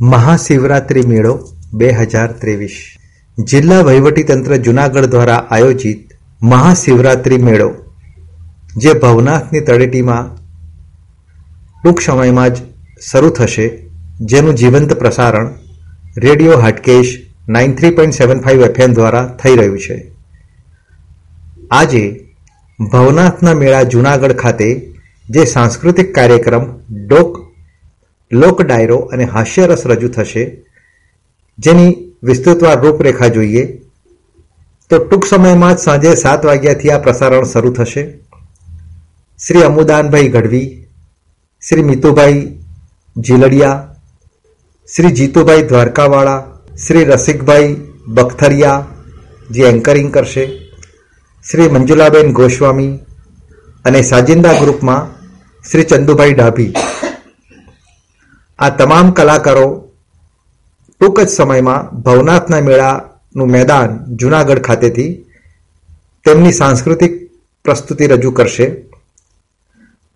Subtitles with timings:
[0.00, 1.32] મહાશિવરાત્રિ મેળો
[1.72, 2.76] બે હજાર ત્રેવીસ.
[3.38, 7.68] જિલ્લા વહીવટીતંત્ર જુનાગઢ દ્વારા આયોજિત મહાશિવરાત્રિ મેળો,
[8.76, 10.30] જે ભવનાથની તળેટીમાં
[11.84, 12.56] ટૂંક સમયમાં જ
[13.02, 13.66] શરૂ થશે,
[14.20, 15.50] જેનું જીવંત પ્રસારણ
[16.16, 17.12] radio Hatkesh
[17.48, 19.98] nine three point seven five FM દ્વારા થઈ રહ્યું છે.
[21.70, 22.04] આજે
[22.78, 24.68] ભવનાથના મેળા જુનાગઢ ખાતે
[25.28, 26.64] જે સાંસ્કૃતિક કાર્યક્રમ
[27.06, 27.39] ડોક
[28.32, 30.62] લોક ડાયરો અને હાસ્યરસ રજૂ થશે.
[31.58, 33.82] જેની વિસ્તૃતવાર રૂપરેખા જોઈએ.
[34.90, 38.18] તો ટૂંક સમયમાં જ સાંજે સાત વાગ્યાથી આ પ્રસારણ શરૂ થશે.
[39.46, 40.86] શ્રી અમુદાનભાઈ ગઢવી,
[41.68, 42.58] શ્રી મિતુભાઈ
[43.16, 43.96] જીલડિયા
[44.96, 46.44] શ્રી જીતુભાઈ દ્વારકાવાળા,
[46.86, 47.76] શ્રી રસિકભાઈ
[48.08, 48.86] બખથરિયા,
[49.50, 50.46] જે એન્કરિંગ કરશે.
[51.50, 52.98] શ્રી મંજુલાબેન ગોસ્વામી
[53.84, 55.20] અને સાજિંદા ગ્રુપમાં
[55.70, 56.74] શ્રી ચંદુભાઈ ડાભી.
[58.60, 59.68] આ તમામ કલાકારો
[61.00, 63.90] ટૂંક જ સમયમાં ભવનાથના મેળાનું મેદાન
[64.20, 65.10] જુનાગઢ ખાતેથી
[66.26, 67.12] તેમની સાંસ્કૃતિક
[67.64, 68.66] પ્રસ્તુતિ રજૂ કરશે.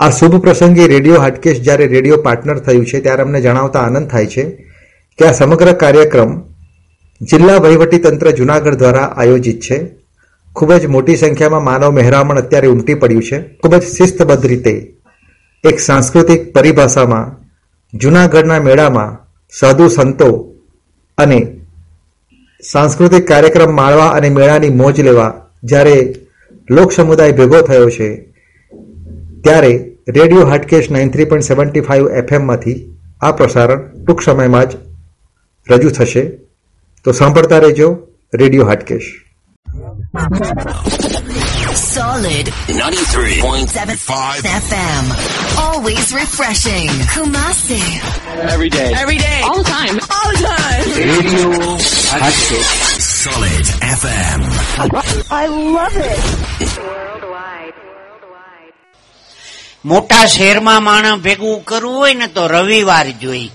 [0.01, 4.27] આ શુભ પ્રસંગે રેડિયો હાટકેશ જ્યારે રેડિયો પાર્ટનર થયું છે ત્યારે અમને જણાવતા આનંદ થાય
[4.27, 4.45] છે
[5.19, 6.35] કે આ સમગ્ર કાર્યક્રમ
[7.21, 9.79] જિલ્લા વહીવટીતંત્ર જુનાગઢ દ્વારા આયોજિત છે.
[10.57, 13.39] ખૂબ જ મોટી સંખ્યામાં માનવ મહેરામણ અત્યારે ઉમટી પડ્યું છે.
[13.61, 14.75] ખૂબ જ શિસ્તબદ્ધ રીતે
[15.65, 17.44] એક સાંસ્કૃતિક પરિભાષામાં
[18.03, 19.11] જુનાગઢના મેળામાં
[19.53, 20.29] સાધુ સંતો
[21.19, 21.39] અને
[22.63, 25.33] સાંસ્કૃતિક કાર્યક્રમ માણવા અને મેળાની મોજ લેવા
[25.65, 25.97] જ્યારે
[26.71, 28.09] લોક સમુદાય ભેગો થયો છે,
[29.45, 29.73] ત્યારે
[30.09, 32.77] radio Hatkesh nine three point seventy five એફએમમાંથી
[33.21, 34.73] આ પ્રસારણ ટૂંક સમયમાં જ
[35.69, 36.25] રજૂ થશે.
[37.05, 37.89] તો સાંભળતા રહેજો
[38.35, 39.09] radio Hatkesh.
[41.95, 45.05] Solid 93.75 FM.
[45.59, 46.89] Always refreshing.
[47.15, 47.79] Kumasi.
[48.55, 48.91] Every day.
[48.95, 49.41] Every day.
[49.45, 49.97] All the time.
[50.11, 50.85] All the time.
[51.07, 51.51] Radio
[52.19, 52.67] Hatchet.
[53.23, 53.67] Solid
[54.01, 54.41] FM.
[55.31, 55.45] I
[55.77, 56.23] love it.
[59.85, 63.49] મોટા શહેરમાં માણસ ભેગું કરવું હોય ને તો રવિવાર જોઈ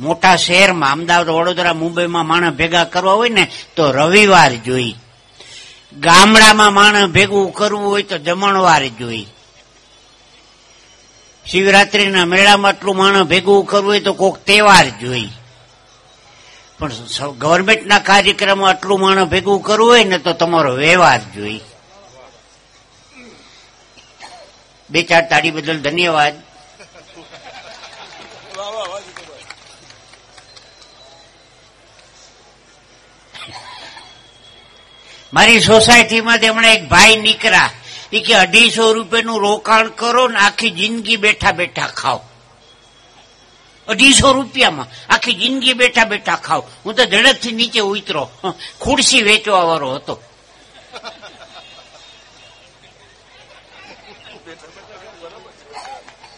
[0.00, 3.44] મોટા શહેરમાં અમદાવાદ વડોદરા મુંબઈમાં માણસ ભેગા કરવા હોય ને
[3.76, 4.92] તો રવિવાર જોઈ
[5.92, 9.26] ગામડામાં માણસ ભેગું કરવું હોય તો જમણવાર જોઈ
[11.46, 15.30] શિવરાત્રીના મેળામાં આટલું માણસ ભેગું કરવું હોય તો કોઈક તહેવાર જોઈ
[16.78, 16.92] પણ
[17.38, 21.62] ગવર્મેન્ટના કાર્યક્રમમાં આટલું માણસ ભેગું કરવું હોય ને તો તમારો વ્યવહાર જોઈ
[24.90, 26.34] બે ચાર તાળી બદલ ધન્યવાદ.
[35.32, 37.70] મારી સોસાયટીમાં તેમણે એક ભાઈ નીકળ્યા.
[38.12, 42.20] એ કે, અઢીસો રૂપિયાનું રોકાણ કરો ને આખી જિંદગી બેઠા બેઠા ખાઓ.
[43.88, 46.64] અઢીસો રૂપિયામાં આખી જિંદગી બેઠા બેઠા ખાઓ.
[46.84, 48.30] હું તો ઝડપથી નીચે ઉતરો.
[48.80, 50.22] ખુરશી વેચવા વાળો હતો.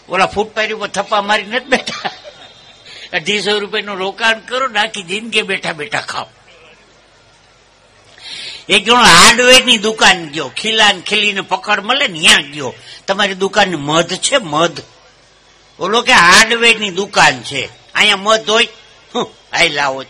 [0.09, 2.11] ઓલા ફૂટપારી ઉપર થપ્પા મારી નથી બેઠા.
[3.13, 6.27] અઢીસો રૂપિયાનું રોકાણ કરો ને આખી જિંદગી બેઠા બેઠા ખાઓ.
[8.69, 10.49] એક જણો હાર્ડવેરની દુકાન ગયો.
[10.49, 12.75] ખીલા ખીલીને પકડ મળે ને ત્યાં ગયો.
[13.07, 14.81] તમારી દુકાન મધ છે મધ.
[15.79, 17.69] ઓલો કે હાર્ડવેરની દુકાન છે.
[17.95, 18.69] અહીંયા મધ હોય?
[19.53, 20.05] આઈ લાવો.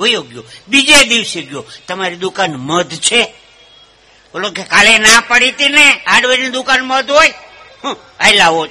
[0.00, 0.44] વયો ગયો.
[0.68, 1.64] બીજે દિવસે ગયો.
[1.88, 3.34] તમારી દુકાન મધ છે?
[4.34, 7.34] ઓલો કે કાલે ના પડી હતી ને હાર્ડવેરની દુકાન મધ હોય?
[8.20, 8.68] આઈ લાવો.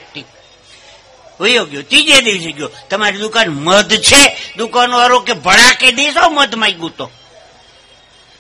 [1.40, 1.82] વયો ગયો.
[1.82, 2.70] ત્રીજે દિવસે ગયો.
[2.90, 4.54] તમારી દુકાન મધ છે?
[4.58, 7.12] દુકાન વાળો કે ભડાકે દેશો મધ માંગ્યું તો?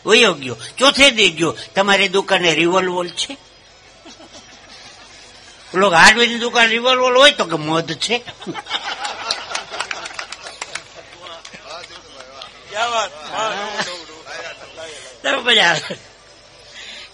[0.05, 0.57] વયો ગયો.
[0.77, 1.57] ચોથે દે ગયો.
[1.75, 3.37] તમારી દુકાને રિવોલ્વર છે?
[5.73, 8.23] લોકો હાર્ડવેરની દુકાન રિવોલ્વર હોય તો કે મધ છે?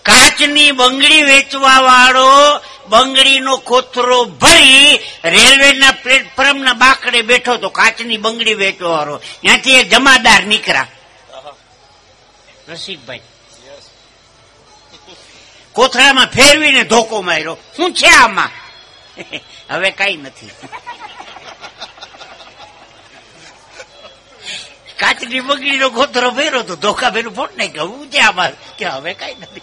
[0.04, 8.90] કાચની બંગડી વેચવા વાળો બંગડીનો કોથરો ભરી રેલવેના પ્લેટફોર્મના બાકડે બેઠો તો કાચની બંગડી વેચવા
[8.90, 10.88] વાળો ત્યાંથી એ જમાદાર નીકળ્યા.
[12.72, 13.22] રસિકભાઈ.
[15.72, 17.58] કોથળામાં ફેરવીને ધોકો માર્યો.
[17.78, 18.50] શું છે આમાં?
[19.74, 20.50] હવે કઈ નથી.
[24.98, 28.78] કાચની બગડીનો કોથળો ફેરો તો ધોકા ભેરું ફોટ નહીં કહું છે આમાં?
[28.78, 29.62] કે હવે કઈ નથી.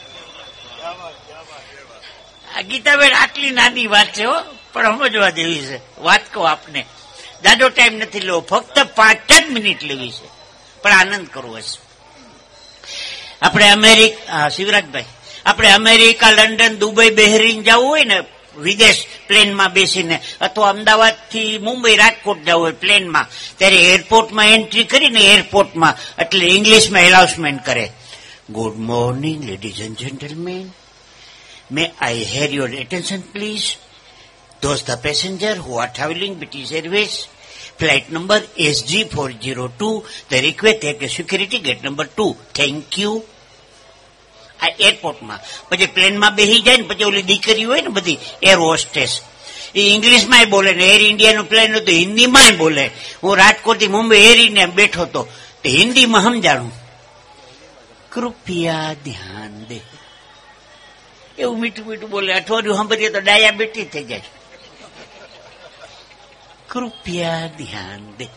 [2.62, 6.00] ગીતાબેન આટલી નાની વાત છે હો, પણ સમજવા દેવી છે.
[6.00, 6.87] વાત કહું આપને.
[7.43, 8.40] દાદો ટાઈમ નથી લેવો.
[8.40, 10.28] ફક્ત પાંચ જ મિનિટ લેવી છે.
[10.82, 11.88] પણ આનંદ કરવો છે.
[13.43, 15.05] આપણે અમેરિકા શિવરાજભાઈ.
[15.46, 18.23] આપણે અમેરિકા, લંડન, દુબઈ બહેરીન જવું હોય ને,
[18.58, 23.26] વિદેશ પ્લેનમાં બેસીને, અથવા અમદાવાદથી મુંબઈ રાજકોટ જવું હોય પ્લેનમાં,
[23.58, 27.93] ત્યારે એરપોર્ટમાં એન્ટ્રી કરીને એરપોર્ટમાં, એટલે ઇંગ્લિશમાં એનાઉન્સમેન્ટ કરે.
[28.50, 30.70] Good morning ladies and gentlemen
[31.70, 33.76] may I hear your attention please
[34.62, 37.38] those the passenger who are travelling British traveling
[37.82, 40.02] British Airways, flight number SG402,
[40.32, 42.32] they request take a security gate number 2.
[42.58, 43.22] Thank you.
[44.62, 49.20] આ એરપોર્ટમાં પછી પ્લેનમાં બેસી જાય ને પછી ઓલી દીકરી હોય ને બધી એર હોસ્ટેસ
[49.75, 52.90] એ ઇંગ્લિશમાં બોલે ને એર ઇન્ડિયાનું પ્લેન હતું હિન્દીમાં બોલે.
[53.22, 55.22] હું રાજકોટથી મુંબઈ એર ઇન્ડિયા બેઠો હતો.
[55.64, 56.72] તો હિન્દીમાં સમજાણું.
[58.10, 59.80] કૃપયા ધ્યાન દે.
[61.38, 62.32] એવું મીઠું મીઠું બોલે.
[62.32, 64.22] અઠવાડિયું સાંભળીએ તો ડાયાબિટીસ થઈ જાય.
[66.69, 68.27] कृपया ध्यान दे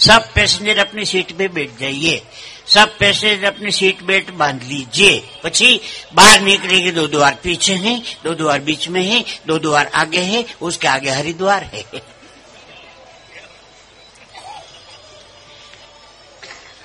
[0.00, 2.16] सब पैसेंजर अपनी सीट पे बैठ जाइए
[2.68, 5.12] सब पैसेंजर अपनी सीट बेल्ट बांध लीजिए
[5.44, 5.70] પછી
[6.14, 10.44] बाहर निकलेंगे दो द्वार पीछे हैं दो द्वार बीच में है दो द्वार आगे है
[10.62, 11.84] उसके आगे हरिद्वार है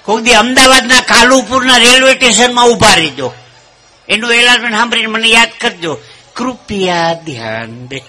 [0.05, 3.29] કોઈ દી અમદાવાદના કાલુપુરના રેલવે સ્ટેશનમાં ઉભા રહેજો
[4.07, 5.93] એનું એલાર્મેન્ટ સાંભળીને મને યાદ કરજો
[6.37, 7.99] કૃપયા ધ્યાન દે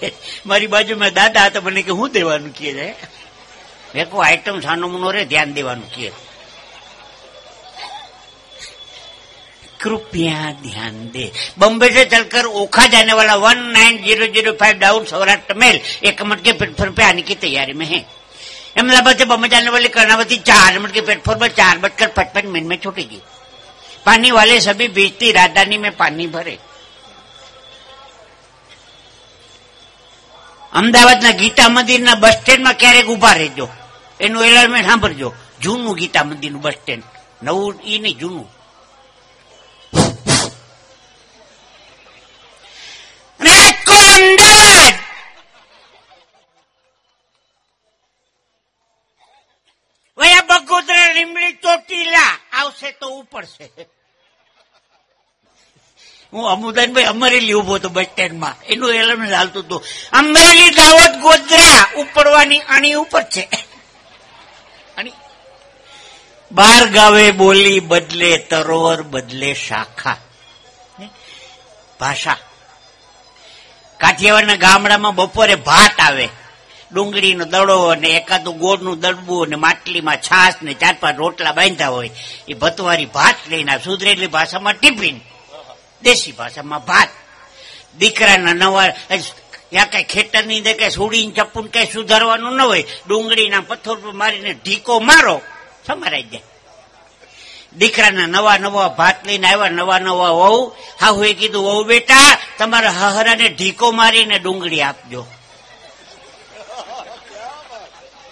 [0.49, 2.87] મારી બાજુમાં દાદા હતા મને કે હું દેવાનું કહે છે
[3.93, 6.09] મેં કહું આઈટમ સાનો મુનો રે ધ્યાન દેવાનું કહે
[9.81, 11.25] कृपया ध्यान दे
[11.59, 15.79] बॉम्बे से चलकर ओखा जाने वाला one nine zero zero five down Saurashtra mail
[16.09, 17.99] एक मिनट के प्लेटफॉर्म पे आने की तैयारी में है
[18.77, 22.67] अहमदाबाद से बम्बई जाने वाली कर्णावती चार मिनट के प्लेटफॉर्म पर चार बजकर पचपन मिनट
[22.71, 23.21] में छूटेगी
[24.05, 26.57] पानी वाले सभी बीचती राजधानी में पानी भरे
[30.74, 33.68] અમદાવાદના ગીતા મંદિરના બસ સ્ટેન્ડમાં ક્યારેક ઊભા રહેજો.
[34.20, 35.34] એનું એલાર્મેન્ટ સાંભળજો.
[35.60, 37.02] જૂનું ગીતા મંદિરનું બસ સ્ટેન્ડ.
[37.42, 38.54] નવું એ નહીં, જૂનું.
[50.48, 52.38] બગોદરા લીમડી ચોટીલા.
[52.52, 53.70] આવશે તો ઉપડશે.
[56.34, 58.54] હું અમુદાનભાઈ અમરેલી ઊભો હતો બસ સ્ટેન્ડમાં.
[58.64, 59.84] એનું એલમેન્ટ ચાલતું હતું.
[60.12, 63.48] અમરેલી દાવત ગોધરા ઉપડવાની આણી ઉપર છે.
[66.52, 70.16] બાર ગાવે બોલી બદલે તરોવર બદલે શાખા?
[72.00, 72.36] ભાષા.
[73.98, 76.28] કાઠિયાવાડના ગામડામાં બપોરે ભાત આવે.
[76.92, 82.10] ડુંગળીનો દડો અને એકાદું ગોળનું દડબું અને માટલીમાં છાશ ને ચાર પાંચ રોટલા બાંધ્યા હોય.
[82.48, 85.20] એ ભતવારી ભાત લઈને સુધરેલી ભાષામાં ટિફિન.
[86.04, 87.10] દેશી ભાષામાં ભાત.
[87.98, 88.88] દીકરાના નવા
[89.72, 94.52] યા કઈ ખેતરની અંદર કઈ સુડીને ચપ્પુન કઈ સુધારવાનું ન હોય, ડુંગળીના પથ્થર પર મારીને
[94.54, 95.36] ઢીકો મારો,
[95.86, 96.42] સમારાઈ જાય.
[97.78, 100.60] દીકરાના નવા નવા ભાત લઈને આવ્યા, નવા નવા વહુ
[101.00, 102.28] હા હું કીધું, વહુ બેટા,
[102.58, 105.22] તમારા હહરાને ઢીકો મારીને ડુંગળી આપજો.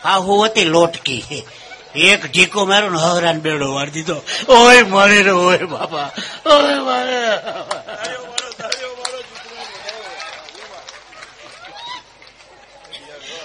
[0.04, 1.24] હા હું હતી લોટકી.
[1.96, 4.22] એક ઢીકો મારો ને બેડો વાર દીધો.
[4.48, 6.10] ઓય મળે રે, ઓય બાપા.
[6.46, 7.36] ઓય મારે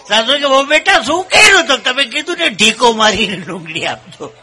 [0.07, 1.77] સાસુ કે બહુ બેટા, શું કર્યું તો?
[1.77, 4.33] તમે કીધું ને ઢીકો મારીને ડુંગળી આપજો.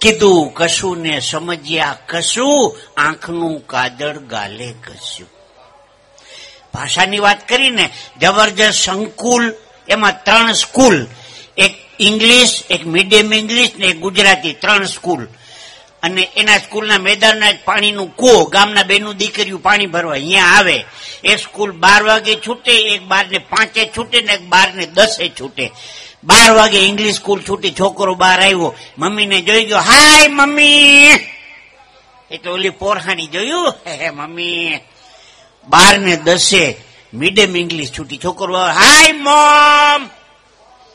[0.00, 5.30] કીધું, કશું ને સમજ્યા, કશું આંખનું કાદળ ગાલે ઘસ્યું.
[6.74, 9.54] ભાષાની વાત કરીને, જબરજસ્ત સંકુલ,
[9.88, 11.06] એમાં ત્રણ સ્કૂલ
[11.58, 15.28] એક ઇંગ્લિશ, એક મીડિયમ ઇંગ્લિશ ને એક ગુજરાતી, ત્રણ સ્કૂલ.
[16.02, 20.84] અને એના સ્કૂલના મેદાનના પાણીનું કૂવો, ગામના બેનું દીકરીયું પાણી ભરવા અહીંયા આવે.
[21.24, 25.28] એ સ્કૂલ બાર વાગે છૂટે, એક બાર ને પાંચે છૂટે ને એક બાર ને દસે
[25.28, 25.70] છૂટે.
[26.24, 28.74] બાર વાગે ઇંગ્લિશ સ્કૂલ છૂટી, છોકરો બહાર આવ્યો.
[28.98, 31.08] મમ્મીને જોઈ ગયો, હાય, મમ્મી.
[32.30, 33.74] એટલે ઓલી પોરહાણી જોયું?
[33.86, 34.78] હે મમ્મી.
[35.68, 36.76] બાર ને દસે,
[37.14, 40.17] મીડિયમ ઇંગ્લિશ છૂટી, છોકરો, હાય, મોમ.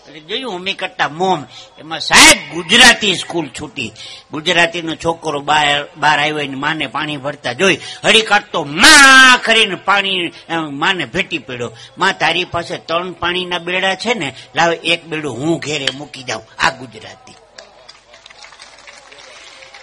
[0.07, 1.43] જોયું ઉમી કરતા મોમ.
[1.79, 3.91] એમાં સાહેબ ગુજરાતી સ્કૂલ છૂટી.
[4.31, 7.79] ગુજરાતીનો છોકરો બહાર આવ્યો એની માને પાણી ભરતા જોઈ.
[8.03, 10.31] હળી કાઢતો, માં કરીને પાણી
[10.71, 11.77] માને ભેટી પડ્યો.
[11.97, 16.43] માં તારી પાસે ત્રણ પાણીના બેડા છે ને, લાવ એક બેડું હું ઘેરે મૂકી જાઉં.
[16.59, 17.33] આ ગુજરાતી.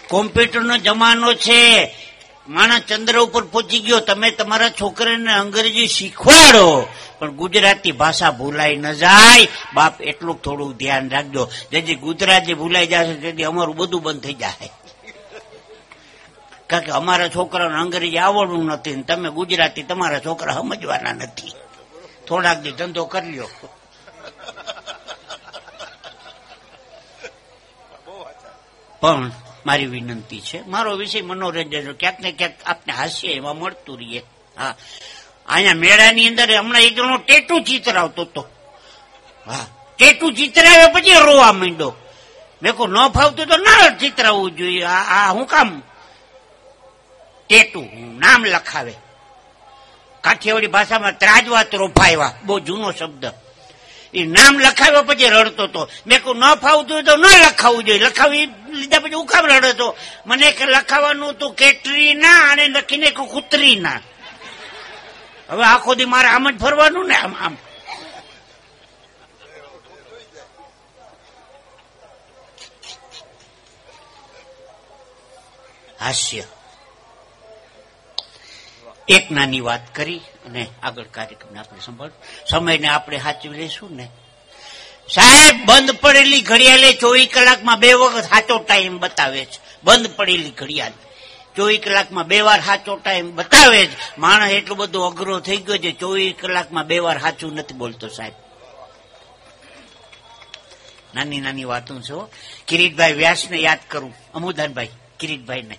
[0.08, 1.94] કોમ્પ્યુટરનો જમાનો છે.
[2.48, 4.00] માણસ ચંદ્ર ઉપર પહોંચી ગયો.
[4.00, 6.88] તમે તમારા છોકરાને અંગ્રેજી શીખવાડો.
[7.20, 9.48] પણ ગુજરાતી ભાષા ભૂલાઈ ન જાય.
[9.74, 11.50] બાપ, એટલું થોડું ધ્યાન રાખજો.
[11.72, 14.70] જેથી ગુજરાતી ભૂલાઈ જશે, તેથી અમારું બધું બંધ થઈ જાય.
[16.66, 21.52] કારણ કે અમારા છોકરાને અંગ્રેજી આવડવું નથી ને તમે ગુજરાતી તમારા છોકરા સમજવાના નથી.
[22.28, 23.48] થોડાક દી ધંધો કરી લ્યો.
[29.00, 29.30] પણ
[29.66, 34.22] મારી વિનંતી છે, મારો વિષય મનોરંજન ક્યાંક ને ક્યાંક આપને હાસ્ય એમાં મળતું રહીએ.
[34.58, 34.74] હા.
[35.50, 38.48] અહીંયા મેળાની અંદર હમણાં એક જણો ટેટુ ચિત્ર આવતો હતો.
[39.46, 39.66] હા.
[39.98, 41.96] ટેટુ ચિતરાવે પછી રોવા માંડ્યો.
[42.62, 44.84] મેં કહું, ન ફાવતું તો ના ચિતરાવવું જોઈએ.
[44.84, 45.82] આ હું કામ?
[47.48, 47.88] ટેટુ
[48.18, 48.94] નામ લખાવે.
[50.20, 53.24] કાઠિયાવાડી ભાષામાં ત્રાજવા રોફાયવા, બહુ જૂનો શબ્દ.
[54.14, 55.88] એ નામ લખાવ્યા પછી રડતો હતો.
[56.06, 58.00] મેં કહું, ન ફાવતું તો ન લખાવવું જોઈએ.
[58.00, 59.96] લખાવી લીધા પછી હું કામ રડતો?
[60.26, 64.00] મને કે લખાવાનું હતું કેટરીના અને લખીને કે કૂતરી ના
[65.50, 67.56] હવે આખો દી મારે આમ જ ફરવાનું ને આમ આમ.
[76.00, 76.44] હાસ્ય.
[79.08, 82.10] એક નાની વાત કરી અને આગળ કાર્યક્રમને આપણે સંભાળ.
[82.50, 84.08] સમયને આપણે સાચવી લઈશું ને.
[85.14, 89.60] સાહેબ, બંધ પડેલી ઘડિયાળે ચોવીસ કલાકમાં બે વખત સાચો ટાઈમ બતાવે છે.
[89.84, 90.90] બંધ પડેલી ઘડિયાળ.
[91.60, 93.90] ચોવીસ કલાકમાં બે વાર સાચો ટાઈમ બતાવે જ.
[94.18, 98.36] માણસ એટલો બધો અઘરો થઈ ગયો છે, ચોવીસ કલાકમાં બે વાર સાચું નથી બોલતો સાહેબ.
[101.14, 102.18] નાની નાની વાતો છો
[102.68, 104.90] કિરીટભાઈ વ્યાસને યાદ કરું, અમુદાનભાઈ,
[105.20, 105.76] કિરીટભાઈને.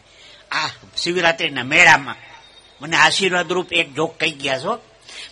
[0.51, 2.19] આ શિવરાત્રીના મેળામાં
[2.81, 4.73] મને આશીર્વાદ રૂપ એક જોક કહી ગયા છો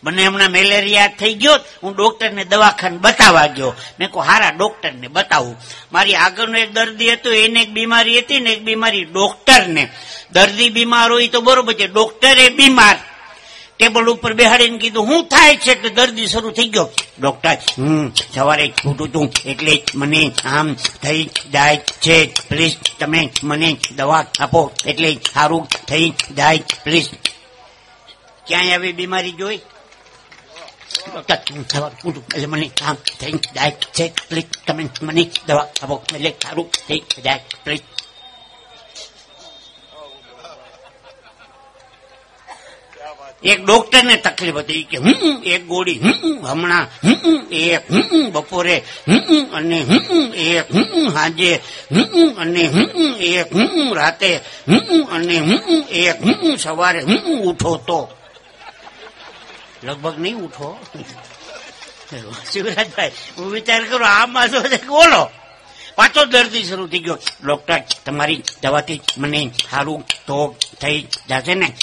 [0.04, 3.76] મને હમણાં મેલેરિયા થઈ ગયો હું ડોક્ટરને દવાખાને બતાવવા ગયો.
[4.00, 5.56] મેં કહું, હારા, ડોક્ટરને બતાવું.
[5.92, 9.90] મારી આગળનો એક દર્દી હતો, એને એક બીમારી હતી ને એક બીમારી ડોક્ટરને.
[10.32, 13.00] દર્દી બીમાર હોય તો બરોબર છે, ડોક્ટરે બીમાર.
[13.80, 15.72] ટેબલ ઉપર બેહાડીને કીધું, હું થાય છે?
[15.72, 16.90] એટલે દર્દી શરૂ થઈ ગયો.
[17.20, 22.34] ડોક્ટર, હમ, સવારે છૂટું તું એટલે મને આમ થઈ જાય છે.
[22.50, 26.64] પ્લીઝ તમે મને દવા આપો, એટલે સારું થઈ જાય.
[26.84, 27.10] પ્લીઝ.
[28.48, 29.60] ક્યાંય આવી બીમારી જોઈ?
[43.44, 48.84] એક ડોક્ટર ને તકલીફ હતી કે હું એક ગોળી, હમ, હમણાં, હમ, એક, હમ, બપોરે,
[49.10, 51.56] હમ, અને હું એક હું સાંજે
[51.96, 58.19] હમ, અને હમ, એક હું રાતે હું અને હું એક હું સવારે હું ઉઠો તો.
[59.84, 60.80] લગભગ નહીં ઉઠો.
[62.52, 65.30] શિવરાજભાઈ, હું વિચાર કરું આ માસો બોલો.
[65.96, 67.18] પાછો દર્દી શરૂ થઈ ગયો.
[67.44, 71.76] ડોક્ટર, તમારી દવાથી મને સારું તો થઈ જશે ને?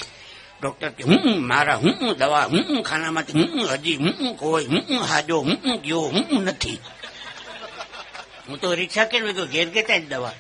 [0.63, 5.77] ડોક્ટર કે હું મારા હું દવા હું ખાનામાંથી હું હજી હું કોઈ હું હાજો હું
[5.77, 6.81] ગયો હું નથી.
[8.49, 10.33] હું તો રિક્ષા કેમ ગયો ઘેર કેતા જ દવા.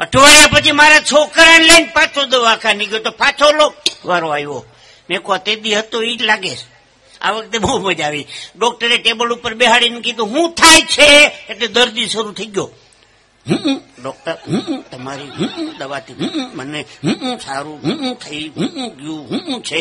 [0.00, 4.64] અઠવાડિયા પછી મારા છોકરાને લઈને પાછો દવાખાને ગયો તો પાછો લો વારો આવ્યો.
[5.08, 6.66] મેં કહો તે દી હતો એ જ લાગે છે
[7.20, 11.06] આ વખતે બહુ મજા આવી ડોક્ટરે ટેબલ ઉપર બેહાડીને કીધું હું થાય છે
[11.48, 12.70] એટલે દર્દી શરૂ થઈ ગયો
[13.46, 19.60] હમ ડોક્ટર હમ તમારી હમ દવાથી હમ મને હમ સારું હમ થઈ હમ ગયું હમ
[19.60, 19.80] છે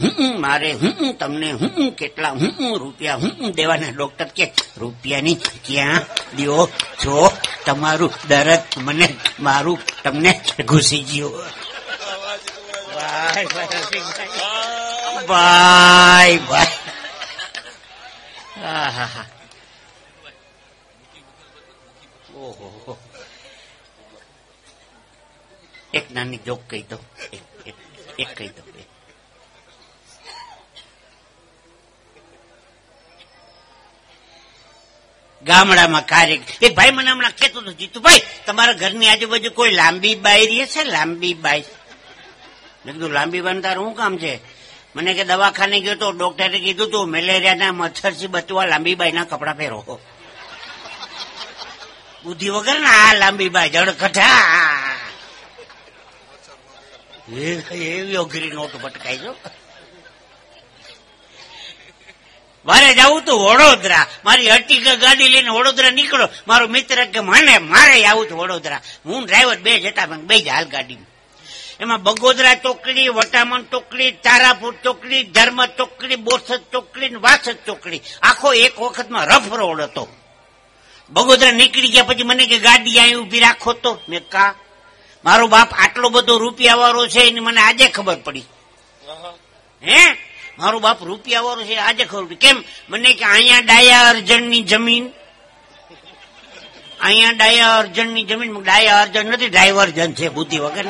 [0.00, 4.46] હમ મારે હમ તમને હમ કેટલા હમ રૂપિયા હમ દેવાના ડોક્ટર કે
[4.78, 6.02] રૂપિયાની ક્યાં
[6.36, 6.68] દ્યો
[7.04, 7.14] છો
[7.64, 9.06] તમારું દરદ મને
[9.38, 10.30] મારું તમને
[10.64, 11.34] ઘૂસી ગયું
[13.06, 13.96] ભાઈ ભાઈ
[15.28, 16.74] ભાઈ ભાઈ
[25.98, 26.98] એક નાની જોક કહી દો
[28.22, 28.62] એક કહી દો
[35.46, 36.36] ગામડામાં કાર્ય
[36.66, 41.34] એક ભાઈ મને હમણાં કેતો હતો, જીતુભાઈ, તમારા ઘરની આજુબાજુ કોઈ લાંબી બાઈ રહે લાંબી
[41.44, 41.64] બાઈ.
[42.86, 44.40] મેં કીધું, લાંબી બનતા શું કામ છે?
[44.96, 50.00] મને કે, દવાખાને ગયો તો ડોક્ટરે કીધું તું મેલેરિયાના મચ્છરથી બચવા લાંબી બાઈના કપડા પહેરો.
[52.24, 54.40] બુદ્ધિ વગર ના આ લાંબીબાઈ જડકઠા
[57.72, 59.36] એવી અઘરી નોટ ભટકાઈ છો
[62.66, 64.06] મારે જવું તું વડોદરા.
[64.24, 66.28] મારી અર્ટિકા ગાડી લઈને વડોદરા નીકળો.
[66.48, 68.80] મારો મિત્ર કે, મને, મારે આવું તું વડોદરા.
[69.04, 71.15] હું ડ્રાઈવર બે જતા બે જ હાલ ગાડીમાં.
[71.80, 78.02] એમાં બગોદરા ચોકડી, વટામણ ચોકડી, તારાપુર ચોકડી, ધર્મ ચોકડી, બોરસદ ચોકડી વાસદ ચોકડી.
[78.22, 80.08] આખો એક વખતમાં રફ રોડ હતો.
[81.10, 84.00] બગોદરા નીકળી ગયા પછી મને કે ગાડી અહીં ઊભી રાખો તો?
[84.08, 84.54] મેં કા?
[85.24, 88.44] મારો બાપ આટલો બધો રૂપિયા વાળો છે એની મને આજે ખબર પડી.
[89.82, 90.16] હે?
[90.58, 92.34] મારો બાપ રૂપિયા વાળો છે આજે ખબર પડી.
[92.34, 92.64] કેમ?
[92.90, 95.08] મને કે અહીંયા ડાયા અર્જણની જમીન.
[97.00, 98.62] અહીંયા ડાયા અર્જણની જમીન.
[98.62, 100.86] ડાયા અર્જણ નથી ડાયવર્જન છે બુદ્ધિ વગર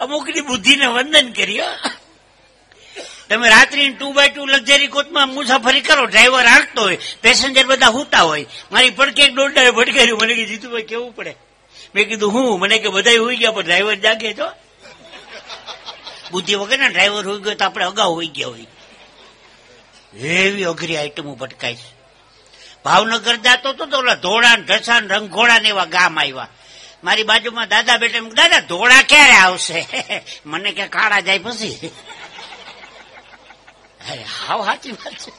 [0.00, 1.64] અમુકની બુદ્ધિને વંદન કર્યો
[3.28, 8.20] તમે રાત્રિ ટુ બાય ટુ લક્ઝરી કોચમાં મુસાફરી કરો ડ્રાઈવર હાંકતો હોય પેસેન્જર બધા હુતા
[8.20, 8.46] હોય.
[8.72, 11.34] મારી પડકે એક દોડાએ ભટકાર્યું મને કે જીતુભાઈ કેવું પડે?
[11.94, 12.60] મેં કીધું, હું?
[12.60, 14.50] મને કે બધા હોઈ ગયા, પણ ડ્રાઈવર જાગે તો.
[16.30, 18.66] બુદ્ધિ વગર ના ડ્રાઈવર હોઈ ગયો તો આપણે અગાઉ હોઈ ગયા હોય.
[20.18, 21.98] એવી અઘરી આઈટમો ભટકાય છે.
[22.84, 26.48] ભાવનગર જાતો તો ઓલા ધોળા ઢસાન રંગોળા એવા ગામ આવ્યા.
[27.04, 29.86] મારી બાજુમાં દાદા બેટા દાદા, ધોળા ક્યારે આવશે?
[30.46, 31.90] મને કે, કાળા જાય પછી.
[34.46, 35.32] હાવ સાચી વાત છે.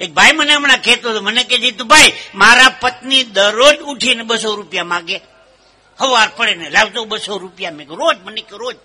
[0.00, 4.84] એક ભાઈ મને હમણાં કહેતો હતો, મને કે, જીતુભાઈ, મારા પત્ની દરરોજ ઉઠીને બસો રૂપિયા
[4.84, 5.20] માગે.
[5.98, 7.70] હવાર પડે ને લાવજો બસો રૂપિયા.
[7.70, 8.16] મેં રોજ?
[8.24, 8.76] મને કે, રોજ.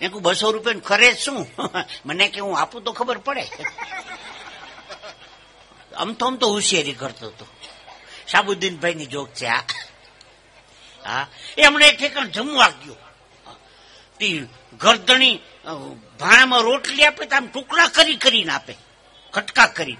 [0.00, 1.46] મેં કહું બસો રૂપિયા ખરે શું?
[2.06, 3.40] મને કે, હું આપું તો ખબર પડે.
[5.98, 7.46] આમ તો આમ તો હોશિયારી કરતો હતો.
[8.32, 9.62] સાબુદ્દીનભાઈ ની જોક છે આ
[11.06, 11.26] હા.
[11.58, 12.96] એ હમણાં એક ઠેકાણ જમવા ગયો.
[14.20, 14.46] તે
[14.80, 15.40] ગરદણી
[16.20, 18.74] ભાણામાં રોટલી આપે તો આમ ટુકડા કરી કરીને આપે.
[19.32, 19.96] ખટકા કરી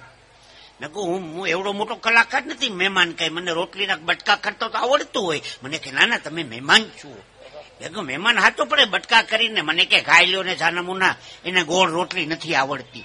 [0.80, 2.68] મેં કહું, હું હું એવડો મોટો કલાકાર નથી.
[2.68, 5.42] મહેમાન કઈ મને રોટલીના બટકા કરતો તો આવડતું હોય.
[5.62, 7.22] મને કે, ના ના, તમે મહેમાન છો.
[7.80, 9.60] મેં કહું, મહેમાન હાથો પડે બટકા કરીને.
[9.60, 13.04] મને કે ખાઈ લ્યો ને જાનમુના, એને ગોળ રોટલી નથી આવડતી.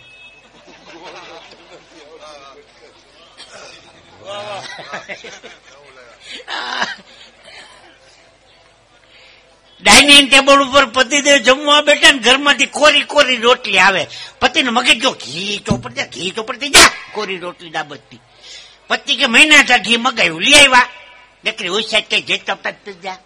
[9.81, 14.07] ડાઇનિંગ ટેબલ ઉપર પતિદેવ જમવા બેઠા ને ઘરમાંથી કોરી કોરી રોટલી આવે.
[14.39, 18.19] પતિને મગજ જો ઘી ચોપર જા, ઘી ચોપડતી જા કોરી રોટલી દાબતતી.
[18.87, 20.87] પતિ કે, મહિના થા ઘી મગાવ્યું લઈ આવ્યા.
[21.43, 23.17] દીકરી હોશિયાર કઈ જે તપત જા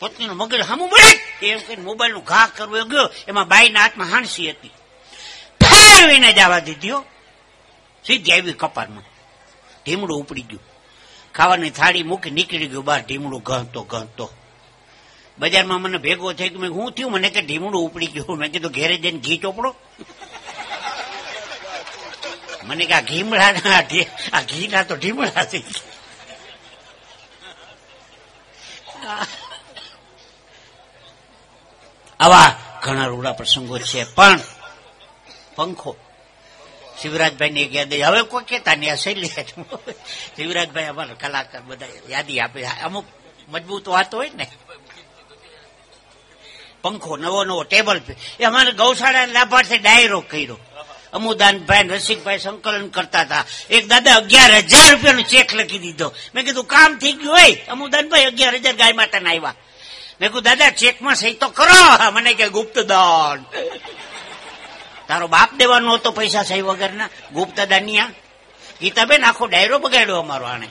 [0.00, 3.10] પત્નીનું મગજ હામું મળે એમ કઈ મોબાઈલનું ઘા કરવો ગયો.
[3.28, 4.72] એમાં બાઈના હાથમાં હાંસી હતી.
[5.64, 7.19] ફેરવીને જવા દીધી.
[8.04, 9.06] સીધી આવી કપારમાં
[9.84, 10.64] ઢીમડું ઉપડી ગયું.
[11.34, 14.26] ખાવાની થાળી મૂકી નીકળી ગયું બહાર, ઢીમડું ઘંતો ઘંતો
[15.38, 17.12] બજારમાં મને ભેગો થઈ ગયો હું થયું?
[17.12, 18.36] મને કે ઢીમડું ઉપડી ગયું.
[18.40, 19.70] મેં કીધું, ઘેરે જઈને ઘી ચોપડો.
[22.66, 23.52] મને કે આ ઘીમડા
[24.36, 25.64] આ ઘી ના તો ઢીમડા થઈ
[32.20, 32.48] આવા
[32.84, 34.40] ઘણા રૂડા પ્રસંગો છે, પણ
[35.56, 35.92] પંખો
[37.02, 39.32] શિવરાજભાઈ ને યાદ હવે કોઈ કેતા નહીં શૈલી
[40.36, 42.64] શિવરાજભાઈ અમારા કલાકાર બધા યાદી આપે.
[42.64, 43.06] અમુક
[43.48, 44.46] મજબૂત વાત હોય ને.
[46.82, 48.00] પંખો, નવો નવો ટેબલ
[48.40, 50.58] એ અમારે ગૌશાળા લાભાર્થે ડાયરો કર્યો.
[51.12, 53.44] અમુદાનભાઈ રસિકભાઈ સંકલન કરતા હતા.
[53.70, 56.14] એક દાદા અગિયાર હજાર રૂપિયાનો ચેક લખી દીધો.
[56.34, 57.56] મેં કીધું, કામ થઈ ગયું હોય.
[57.68, 59.54] અમુદાનભાઈ અગિયાર હજાર ગાય માતાના આવ્યા
[60.20, 62.10] મેં કીધું, દાદા, ચેકમાં સહી તો કરો.
[62.10, 63.44] મને કે ગુપ્ત દાન
[65.10, 68.10] તારો બાપ દેવાનો હતો પૈસા સહી વગરના ગુપ્ત દાનિયા
[68.80, 70.68] ગીતાબેન આખો ડાયરો બગાડ્યો અમારો આને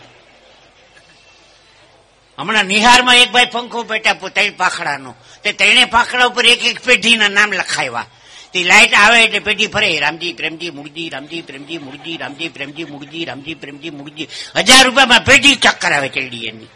[2.38, 5.12] હમણાં નિહારમાં એક ભાઈ પંખો પેટા ત્રણ પાખડાનો.
[5.44, 8.08] તે ત્રણે પાખડા ઉપર એક એક પેઢીના નામ લખાવ્યા
[8.54, 13.26] તે લાઈટ આવે એટલે પેઢી ફરે, રામજી, પ્રેમજી મુળજી રામજી, પ્રેમજી મુળજી રામજી, પ્રેમજી મુળજી
[13.26, 16.70] રામજી, પ્રેમજી મુળજી હજાર રૂપિયામાં પેઢી ચક્કર આવે ચડી એની.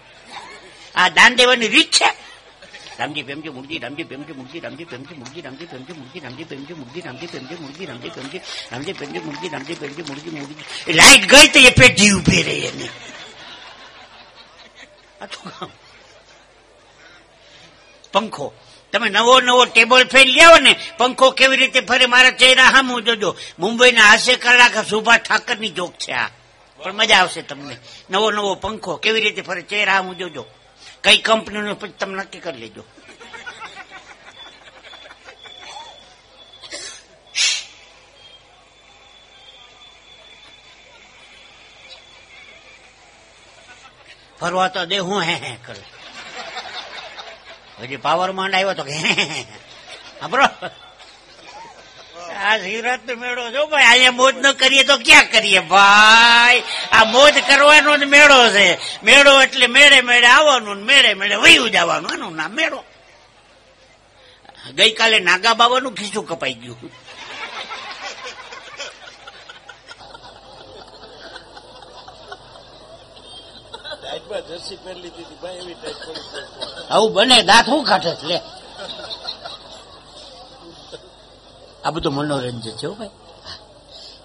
[0.96, 2.10] આ દાન દેવાની રીત છે?
[3.00, 7.02] રામજી પ્રેમજી મુળજી રામજી પ્રેમજી મુળજી રામજી પ્રેમજી મુળજી રામજી પ્રેમજી મુળજી રામજી પ્રેમજી મુળજી
[7.02, 10.56] રામજી પ્રેમજી મુળજી રામજી પ્રેમજી રામજી પ્રેમજી મુળજી રામજી પ્રેમજી મુળજી
[10.88, 12.90] એ લાઈટ ગઈ તો એ પેઢી ઊભી રહી એની
[18.12, 18.54] પંખો
[18.92, 23.36] તમે નવો નવો ટેબલ ફેન લ્યાવો ને પંખો કેવી રીતે ફરે મારા ચહેરા હામું જોજો.
[23.60, 26.30] મુંબઈના હાસ્ય કલાક સુભાષ ઠાકરની જોક છે આ.
[26.78, 27.78] પણ મજા આવશે તમને.
[28.10, 30.46] નવો નવો પંખો કેવી રીતે ફરે ચહેરા હામું જોજો.
[31.04, 32.84] કઈ કંપનીનો પછી તમે નક્કી કરી લેજો.
[44.40, 45.84] ફરવા તો દે હું હે હે કરે.
[47.80, 50.74] હજી પાવર માંડ આવ્યો તો કે હે હે હે.
[52.34, 56.64] આ શિવરાત્રી મેળો જો ભાઈ અહીંયા મોજ ન કરીએ તો ક્યાં કરીએ ભાઈ?
[56.92, 58.80] આ મોજ કરવાનો જ મેળો છે.
[59.04, 62.14] મેળો એટલે મેળે મેળે આવવાનું મેળે મેળે વયું જવાનું.
[62.14, 62.84] એનું નામ મેળો.
[64.76, 66.92] ગઈકાલે નાગા બાબાનું ખીચું કપાઈ ગયું.
[76.90, 78.42] આવું બને દાંત શું કાઢે લે.
[81.86, 83.10] આ બધું મનોરંજન છે ભાઈ.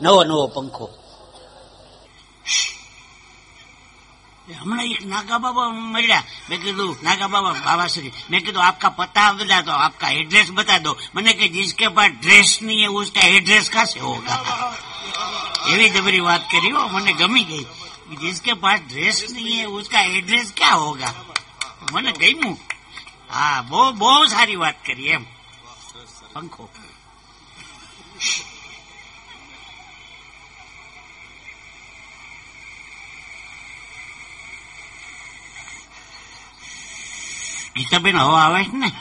[0.02, 0.90] નવો નવો પંખો.
[4.60, 6.22] હમણાં એક નાગા બાબા મળ્યા.
[6.50, 10.96] મેં કીધું, નાગા બાબા બાબાશ્રી મેં કીધું, આપકા પતા બતા દો, આપકા એડ્રેસ બતા દો.
[11.14, 14.44] મને કે, જીસકે પાસ ડ્રેસ નહીં હે, ઉસકા એડ્રેસ કાસે હોગા?
[15.68, 17.64] એવી જબરી વાત કરી હો, મને ગમી ગઈ.
[18.16, 21.14] જીસકે પાસ ડ્રેસ નહીં હે, ઉસકા એડ્રેસ ક્યાં હોગા?
[21.92, 22.58] મને ગમ્યું.
[23.30, 25.24] હા, બહુ બહુ સારી વાત કરી એમ.
[26.32, 26.68] પંખો.
[37.76, 38.92] ગીતાબેન હવા આવે છે ને.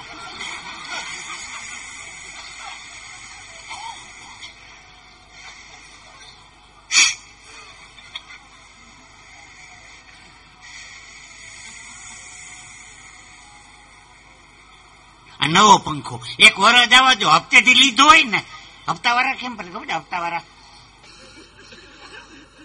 [15.47, 16.25] નવો પંખો.
[16.39, 18.43] એક વરસ આવવા જો હપ્તેથી લીધો હોય ને.
[18.89, 20.45] હપ્તા વાળા કેમ પડે ખબર હપ્તા વાળા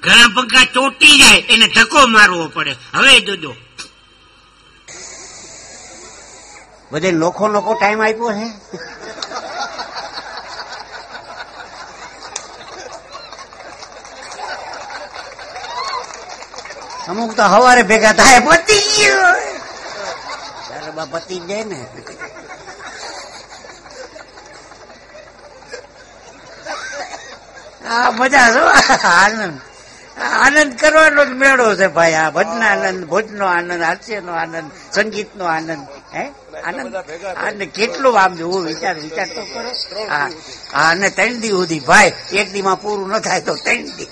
[0.02, 2.72] ઘણા પંખા ચોટી જાય એને ધક્કો મારવો પડે.
[2.94, 3.52] હવે જોજો.
[6.92, 8.46] બધે લોખો લોકો ટાઈમ આપ્યો છે?
[17.10, 19.34] અમુક તો હવારે ભેગા થાય પતી ગયો.
[21.12, 21.78] પતી જાય ને.
[27.92, 28.68] આ બધા શું?
[29.08, 29.60] આનંદ.
[30.44, 35.86] આનંદ કરવાનો જ મેળો છે ભાઈ આ ભજન આનંદ ભોજનો આનંદ હાસ્યનો આનંદ સંગીતનો આનંદ
[36.14, 36.24] હે?
[36.64, 36.94] આનંદ.
[37.36, 39.70] આનંદ કેટલું આમ જોવું વિચાર વિચાર તો કરો.
[40.08, 40.30] હા.
[40.72, 44.08] અને ત્રણ દી સુધી ભાઈ એક દી માં પૂરું ન થાય તો ત્રણ દી.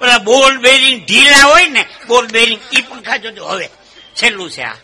[0.00, 3.70] ઓલા બોલ બેરિંગ ઢીલા હોય ને બોલ બેરિંગ એ પણ ખાજો હવે.
[4.16, 4.76] છેલ્લું છે આ.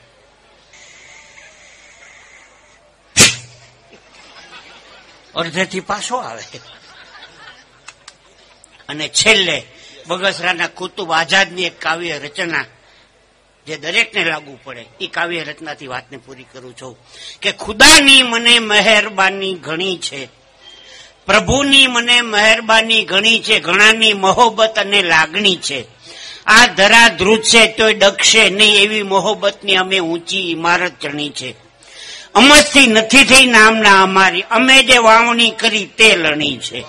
[5.34, 6.58] અડધેથી પાછો આવે.
[8.88, 9.62] અને છેલ્લે
[10.06, 12.64] બગસરાના કુતુબ આઝાદની એક કાવ્ય રચના
[13.66, 16.98] જે દરેકને લાગુ પડે એ કાવ્ય રચનાથી વાતને પૂરી કરું છું
[17.42, 20.28] કે ખુદાની મને મહેરબાની ઘણી છે.
[21.26, 25.84] પ્રભુની મને મહેરબાની ઘણી છે, ઘણાની મહોબત અને લાગણી છે.
[26.46, 31.54] આ ધરા ધ્રુજશે તોય ડકશે નહીં એવી મહોબતની અમે ઊંચી ઇમારત ચણી છે.
[32.34, 34.42] અમસ્થી નથી થઈ નામના અમારી.
[34.50, 36.84] અમે જે વાવણી કરી તે લણી છે.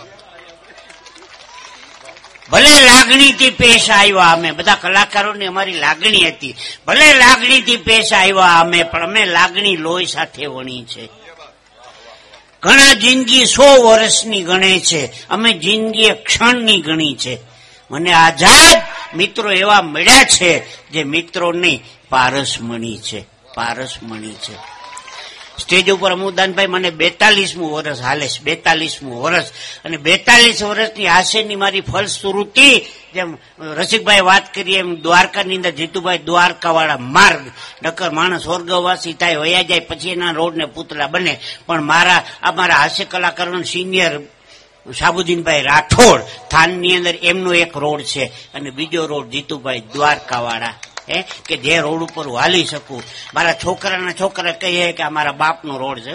[2.52, 4.52] ભલે લાગણીથી પેશ આવ્યા અમે.
[4.52, 6.56] બધા કલાકારોની અમારી લાગણી હતી.
[6.88, 11.10] ભલે લાગણીથી પેશ આવ્યા અમે, પણ અમે લાગણી લોહી સાથે વણી છે.
[12.62, 15.28] ઘણા જિંદગી સો વર્ષની ગણે છે.
[15.28, 17.38] અમે જિંદગી ક્ષણની ગણી છે.
[17.92, 18.82] મને આઝાદ
[19.18, 21.80] મિત્રો એવા મળ્યા છે, જે મિત્રોની
[22.10, 23.26] પારસમણી છે.
[23.56, 24.73] પારસમણી છે.
[25.60, 29.52] સ્ટેજ ઉપર અમુદાનભાઈ મને બેતાલીસમું વર્ષ હાલે છે, બેતાલીસમું વર્ષ
[29.86, 36.98] અને બેતાલીસ વર્ષની હાસ્યની મારી ફલશ્રુતિ, જેમ રસિકભાઈ વાત કરીએ એમ, દ્વારકાની અંદર જીતુભાઈ દ્વારકાવાળા
[36.98, 37.52] માર્ગ.
[37.84, 41.40] નકર માણસ સ્વર્ગવાસી થાય, વયા જાય, પછી એના રોડને પૂતળા બને.
[41.66, 44.20] પણ મારા, આ મારા હાસ્ય કલાકારોનો સિનિયર
[45.00, 48.26] સાબુદ્દીનભાઈ રાઠોડ થાનની અંદર એમનો એક રોડ છે.
[48.26, 50.74] અને બીજો રોડ જીતુભાઈ દ્વારકાવાળા
[51.10, 51.24] હે?
[51.46, 53.04] કે જે રોડ ઉપર હું શકું.
[53.34, 56.14] મારા છોકરાના છોકરા કહીએ કે આ બાપનો રોડ છે.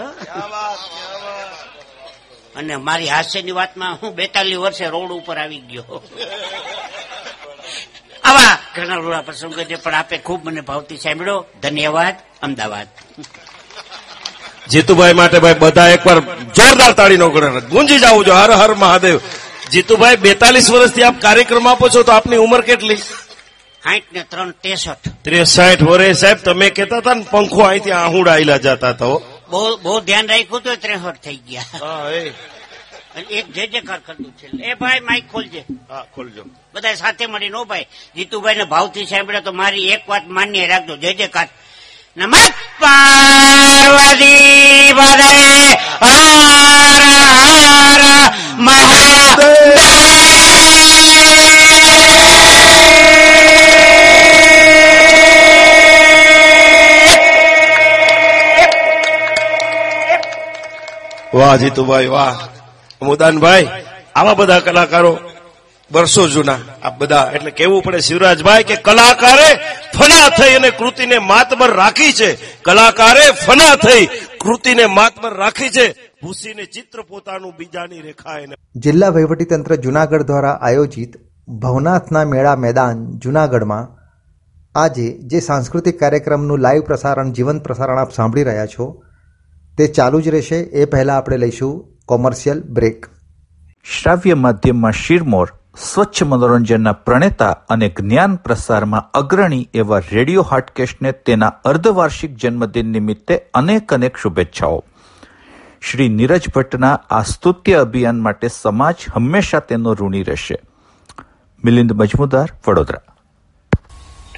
[2.57, 6.03] અને મારી હાસ્યની વાતમાં હું બેતાલીસ વર્ષે રોડ ઉપર આવી ગયો.
[8.25, 11.45] આવા ઘણા રૂડા પ્રસંગો છે, પણ આપે ખૂબ મને ભાવતી સાંભળ્યો.
[11.63, 12.15] ધન્યવાદ.
[12.43, 12.89] અમદાવાદ.
[14.69, 17.29] જીતુભાઈ માટે ભાઈ બધા એકવાર જોરદાર તાળીનો
[17.61, 18.35] ગુંજી જાવું જો.
[18.35, 19.21] હર હર મહાદેવ.
[19.73, 22.99] જીતુભાઈ બેતાલીસ વર્ષથી આપ કાર્યક્રમ આપો છો તો આપની ઉંમર કેટલી?
[23.85, 25.09] સાઠ ને ત્રણ ત્રેસઠ.
[25.23, 29.23] ત્રેસઠ વરે સાહેબ તમે કેતા હતા ને પંખો અહીંથી આહુડ આયલા જતા તો.
[29.51, 31.65] બહુ બહુ ધ્યાન રાખ્યું તો ત્રેસઠ થઈ ગયા.
[31.83, 32.33] હા એ.
[33.17, 34.65] અને એક જે જે કાર કરતું છે.
[34.65, 35.65] એ ભાઈ માઇક ખોલજે.
[35.91, 36.45] હા ખોલજો.
[36.75, 37.87] બધા સાથે મળીને નો ભાઈ
[38.17, 40.97] જીતુભાઈ ને ભાવથી સાંભળ્યા તો મારી એક વાત માન્ય રાખજો.
[40.97, 41.49] જે જે કાર
[42.17, 47.99] નમઃ પાર્વતી પદે હર
[49.79, 50.08] હર
[61.39, 62.37] વાહ જીતુભાઈ, વાહ.
[63.03, 63.69] મુદાનભાઈ,
[64.15, 65.19] આવા બધા કલાકારો
[65.93, 66.59] વર્ષો જૂના.
[66.83, 69.51] આ બધા, એટલે કેવું પડે શિવરાજભાઈ કે કલાકારે
[69.99, 72.31] ફના થઈ અને કૃતિને માતબર રાખી છે.
[72.63, 74.07] કલાકારે ફના થઈ,
[74.41, 75.87] કૃતિને માતબર રાખી છે.
[76.23, 81.13] ભૂસીને ચિત્ર પોતાનું બીજાની રેખા એને જિલ્લા વહીવટીતંત્ર જુનાગઢ દ્વારા આયોજિત
[81.49, 83.85] ભવનાથના મેળા મેદાન જુનાગઢમાં
[84.75, 89.03] આજે જે સાંસ્કૃતિક કાર્યક્રમનું લાઈવ પ્રસારણ, જીવંત પ્રસારણ આપ સાંભળી રહ્યા છો
[89.79, 90.57] તે ચાલુ જ રહેશે.
[90.57, 93.07] એ પહેલાં આપણે લઈશું કોમર્શિયલ બ્રેક.
[93.85, 95.49] શ્રાવ્ય માધ્યમમાં શિરમોર
[95.93, 103.95] સ્વચ્છ મનોરંજનના પ્રણેતા અને જ્ઞાન પ્રસારમાં અગ્રણી એવા રેડિયો હાટકેશને તેના અર્ધવાર્ષિક જન્મદિન નિમિત્તે અનેક
[103.95, 104.85] અનેક શુભેચ્છાઓ.
[105.81, 110.61] શ્રી નીરજ ભટ્ટના આ સ્તુત્ય અભિયાન માટે સમાજ હંમેશા તેનો ઋણી રહેશે.
[111.65, 113.01] મિલિંદ મજમુદાર વડોદરા.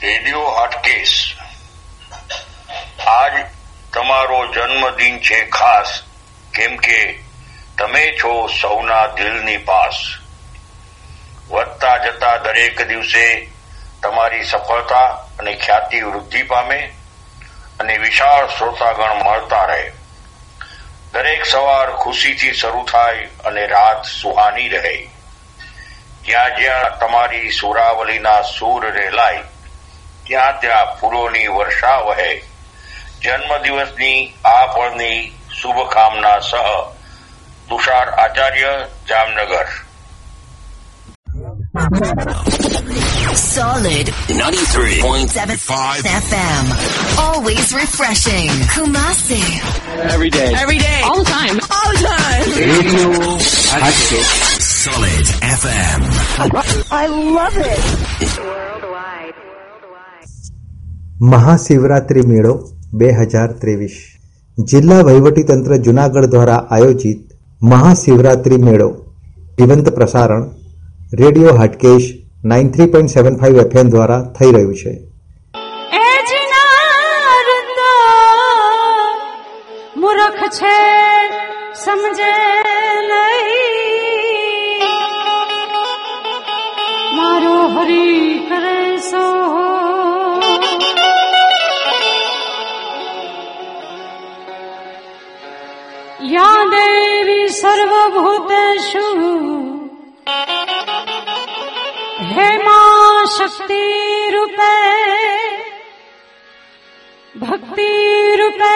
[0.03, 1.33] રેડિયો હાટકેસ
[3.09, 3.33] આજ
[3.95, 6.03] તમારો જન્મદિન છે ખાસ,
[6.55, 7.23] કેમ કે
[7.79, 9.97] તમે છો સૌના દિલની પાસ.
[11.51, 13.51] વધતા જતા દરેક દિવસે
[14.03, 15.07] તમારી સફળતા
[15.39, 16.93] અને ખ્યાતિ વૃદ્ધિ પામે
[17.81, 19.93] અને વિશાળ શ્રોતાગણ મળતા રહે.
[21.13, 25.09] દરેક સવાર ખુશીથી શરૂ થાય અને રાત સુહાની રહે.
[26.25, 29.43] જ્યાં જ્યાં તમારી સુરાવલીના સૂર રેલાય,
[30.25, 32.50] ત્યાં ત્યાં ફૂલોની વર્ષા વહે.
[33.25, 34.19] જન્મદિવસની
[34.55, 35.19] આ પળની
[35.61, 36.55] શુભકામના સહ
[37.69, 38.73] Tushar Acharya
[39.09, 39.67] Jamnagar
[43.35, 46.65] Solid 93.75 FM.
[47.19, 48.49] Always refreshing.
[48.75, 49.43] Kumasi.
[50.15, 50.51] Every day.
[50.55, 51.01] Every day.
[51.05, 51.57] All the time.
[51.77, 52.47] All the time.
[52.65, 53.09] Radio
[53.75, 54.27] Hatchet.
[54.85, 55.27] Solid
[55.61, 56.01] FM.
[56.93, 57.07] I
[57.39, 57.85] love it.
[58.41, 59.37] Worldwide.
[61.33, 62.55] Mahashivratri મેળો
[62.93, 64.03] બે હજાર ત્રેવીસ.
[64.59, 67.31] જિલ્લા વહીવટીતંત્ર જુનાગઢ દ્વારા આયોજિત
[67.63, 68.91] મહાશિવરાત્રિ મેળો.
[69.59, 70.51] જીવંત પ્રસારણ,
[71.13, 75.11] radio Hatkesh, nine three point seven five FM દ્વારા થઈ રહ્યું છે.
[79.97, 80.79] મૂર્ખ છે,
[81.85, 82.33] સમજે
[83.09, 83.71] નહીં.
[87.17, 88.30] મારો હરી
[97.53, 99.07] સર્વભૂતેષુ
[102.31, 103.83] હે મા શક્તિ
[104.35, 104.73] રૂપે
[107.35, 107.91] ભક્તિ
[108.41, 108.75] રૂપે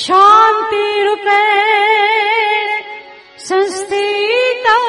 [0.00, 1.40] શાંતિ રૂપે
[3.38, 4.80] સંસ્થિતા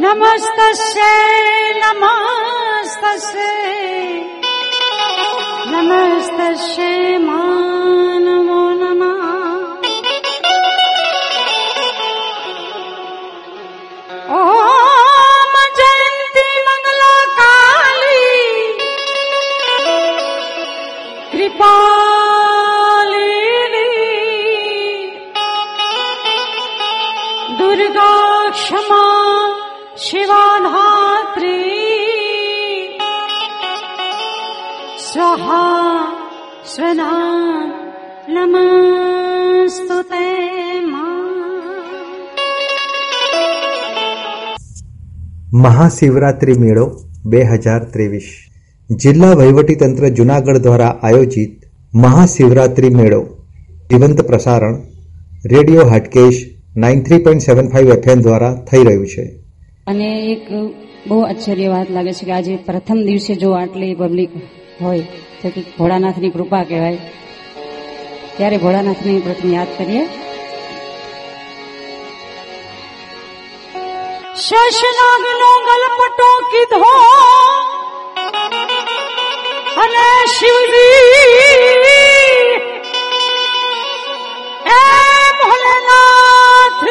[0.00, 1.14] નમસ્તસ્ય
[1.82, 3.50] નમસ્તસ્ય
[5.80, 7.16] नमस्तस्य
[45.54, 46.86] મહાશિવરાત્રિ મેળો
[47.24, 48.28] બે હજાર ત્રેવીસ
[48.90, 51.54] જિલ્લા વહીવટીતંત્ર જુનાગઢ દ્વારા આયોજિત
[51.94, 53.20] મહાશિવરાત્રિ મેળો
[53.90, 54.76] જીવંત પ્રસારણ
[55.44, 56.40] radio Hatkesh
[56.76, 59.24] nine three point seven five FM દ્વારા થઈ રહ્યું છે
[59.86, 60.48] અને એક
[61.08, 64.30] બહુ આશ્ચર્ય વાત લાગે છે કે આજે પ્રથમ દિવસે જો આટલી પબ્લિક
[64.80, 65.02] હોય
[65.42, 66.98] તો કે ભોળાનાથની કૃપા કહેવાય.
[68.40, 70.02] ત્યારે ભોળાનાથને પ્રથમ યાદ કરીએ.
[74.44, 76.92] શેષનાગનો ગલપટો કીધો
[79.82, 81.18] અને શિવજી
[84.76, 84.80] એ
[85.42, 86.82] ભોલેનાથ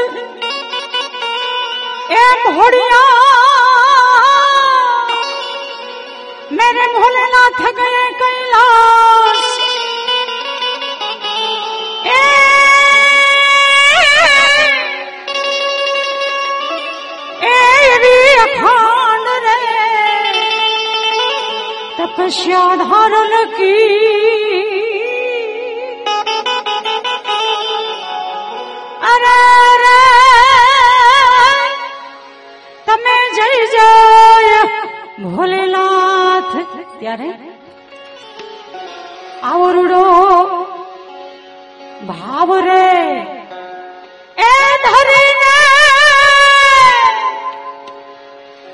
[2.20, 3.08] એ ભોળિયા,
[6.60, 9.29] મેરે ભોલેનાથ ગયે કૈલાસ
[22.10, 23.74] તપસ્યા ધારણ কি
[29.10, 29.94] રે
[32.88, 33.90] તમે જય જય
[35.26, 36.56] ભોલેનાથ
[37.00, 37.32] ત્યારે
[39.50, 40.04] આવરડો
[42.10, 42.84] ભાવ રે
[44.44, 44.52] એ
[44.86, 45.56] ધરીને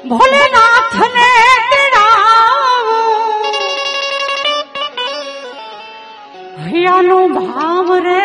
[0.09, 0.99] ભોલેનાથ
[6.85, 8.21] ને હૈયાનો ભાવ રે.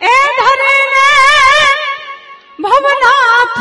[0.00, 1.08] એ ધરીને
[2.62, 3.56] ભવનાથ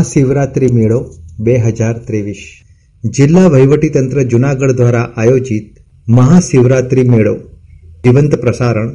[0.00, 2.36] મહાશિવરાત્રિ મેળો બે હજાર ત્રેવીસ.
[3.04, 5.76] જિલ્લા વહીવટીતંત્ર જુનાગઢ દ્વારા આયોજિત
[6.08, 7.34] મહાશિવરાત્રિ મેળો
[8.04, 8.88] જીવંત પ્રસારણ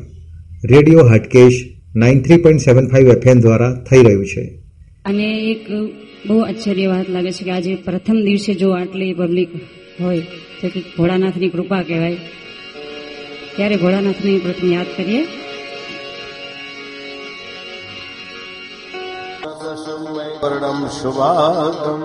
[0.64, 4.60] radio Hatkesh nine three point seven five FM દ્વારા થઈ રહ્યું છે.
[5.06, 5.92] અને એક
[6.28, 9.50] બહુ આશ્ચર્ય વાત લાગે છે કે આજે પ્રથમ દિવસે જો આટલી પબ્લિક
[10.02, 10.20] હોય,
[10.62, 12.16] તો ભોળાનાથની કૃપા કહેવાય.
[13.56, 15.26] ત્યારે ભોળાનાથની પ્રથમ યાદ કરીએ.
[20.46, 22.02] પરણમ શુભાગમ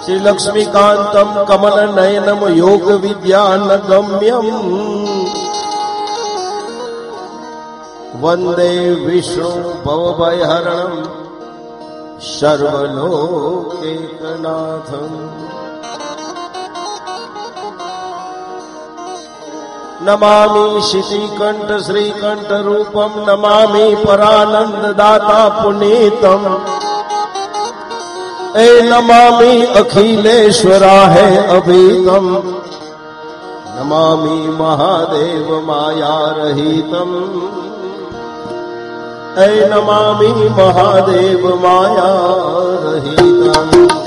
[0.00, 4.48] શ્રી લક્ષ્મીકાંતમ કમલ નયનમ યોગ વિદ્યાન ગમ્યમ
[8.20, 8.70] વંદે
[9.04, 9.52] વિષ્ણુ
[9.84, 10.94] ભવભયહરણમ
[12.30, 13.16] સર્વલોકેકનાથમ
[20.06, 26.44] નમામી શિતિકંઠ શ્રીકંઠ રૂપમ નમામી પરાનંદ દાતા પુનીતમ
[28.56, 32.28] એ નમામી અખિલેશ્વરા હે અભીતમ
[33.76, 37.12] નમામી મહાદેવ માયા રહિતમ
[39.42, 44.05] એ નમામી મહાદેવ માયા રહિતમ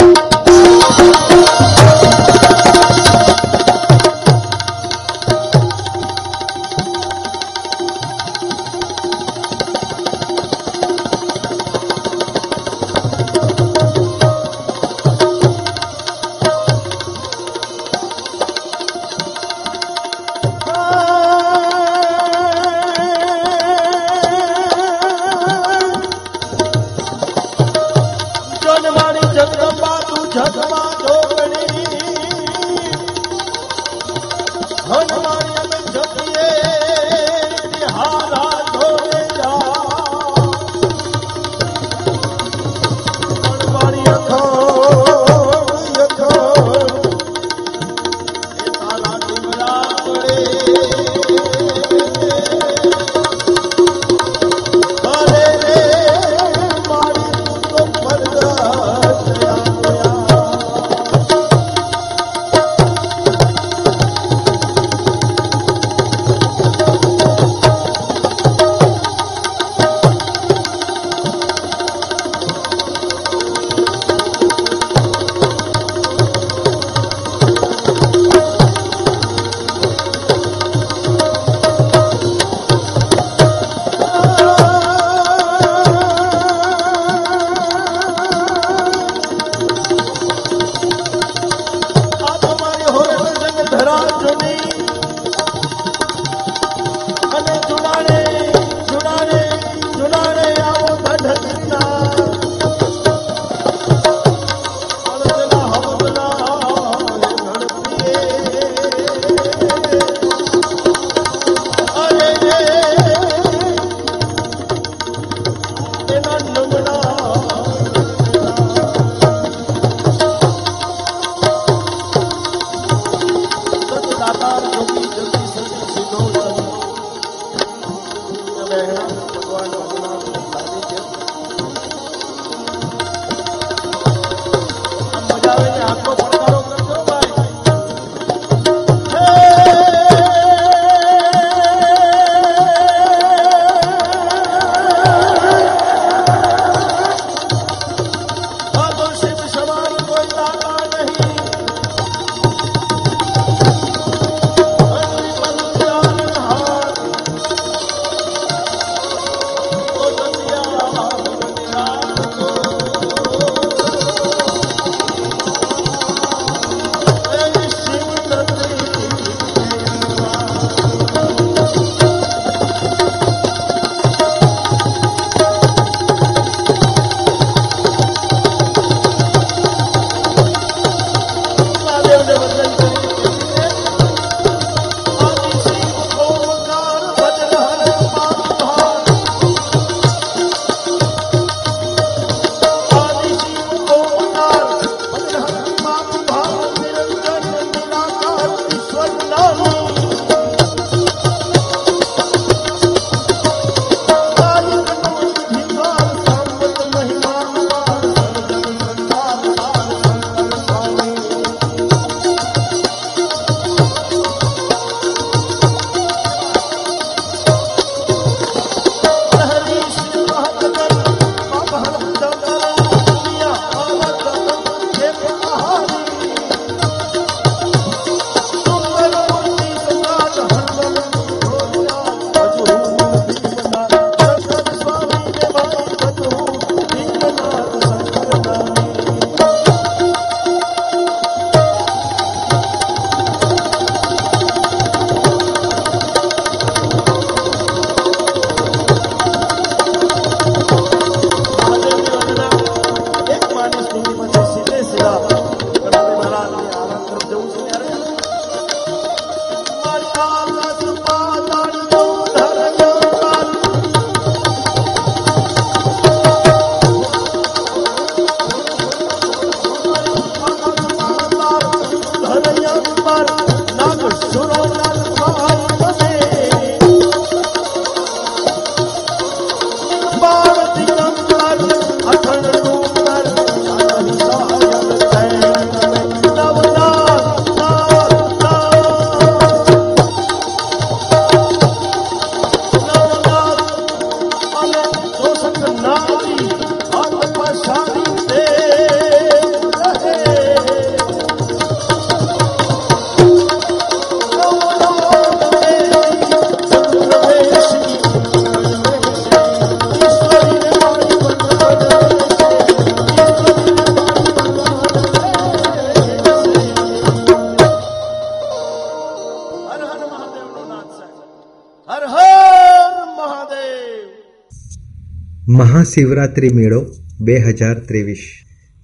[325.59, 326.85] મહાશિવરાત્રિ મેળો
[327.21, 328.21] બે હજાર ત્રેવીસ.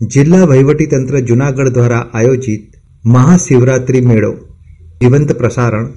[0.01, 2.73] જિલ્લા વહીવટીતંત્ર જુનાગઢ દ્વારા આયોજિત
[3.05, 4.33] મહાશિવરાત્રિ મેળો.
[5.01, 5.93] જીવંત પ્રસારણ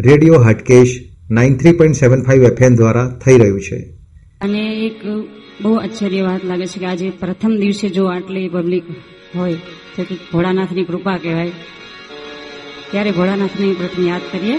[0.00, 0.98] radio Hatkesh
[1.30, 3.78] nine three point seven five FM દ્વારા થઈ રહ્યું છે.
[4.40, 5.06] અને એક
[5.62, 8.84] બહુ આશ્ચર્ય વાત લાગે છે કે આજે પ્રથમ દિવસે જો આટલી પબ્લિક
[9.36, 9.54] હોય
[9.96, 11.50] તો કે ભોળાનાથની કૃપા કહેવાય.
[12.90, 14.58] ત્યારે ભોળાનાથની પ્રથમ યાદ કરીએ?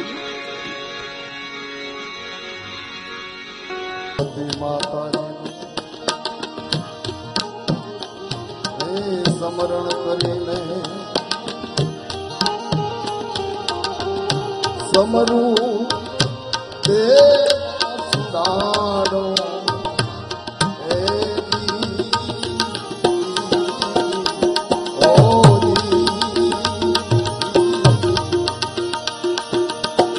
[9.59, 10.57] સમરણ કરીને
[14.89, 15.87] સમરું
[16.83, 16.99] તે.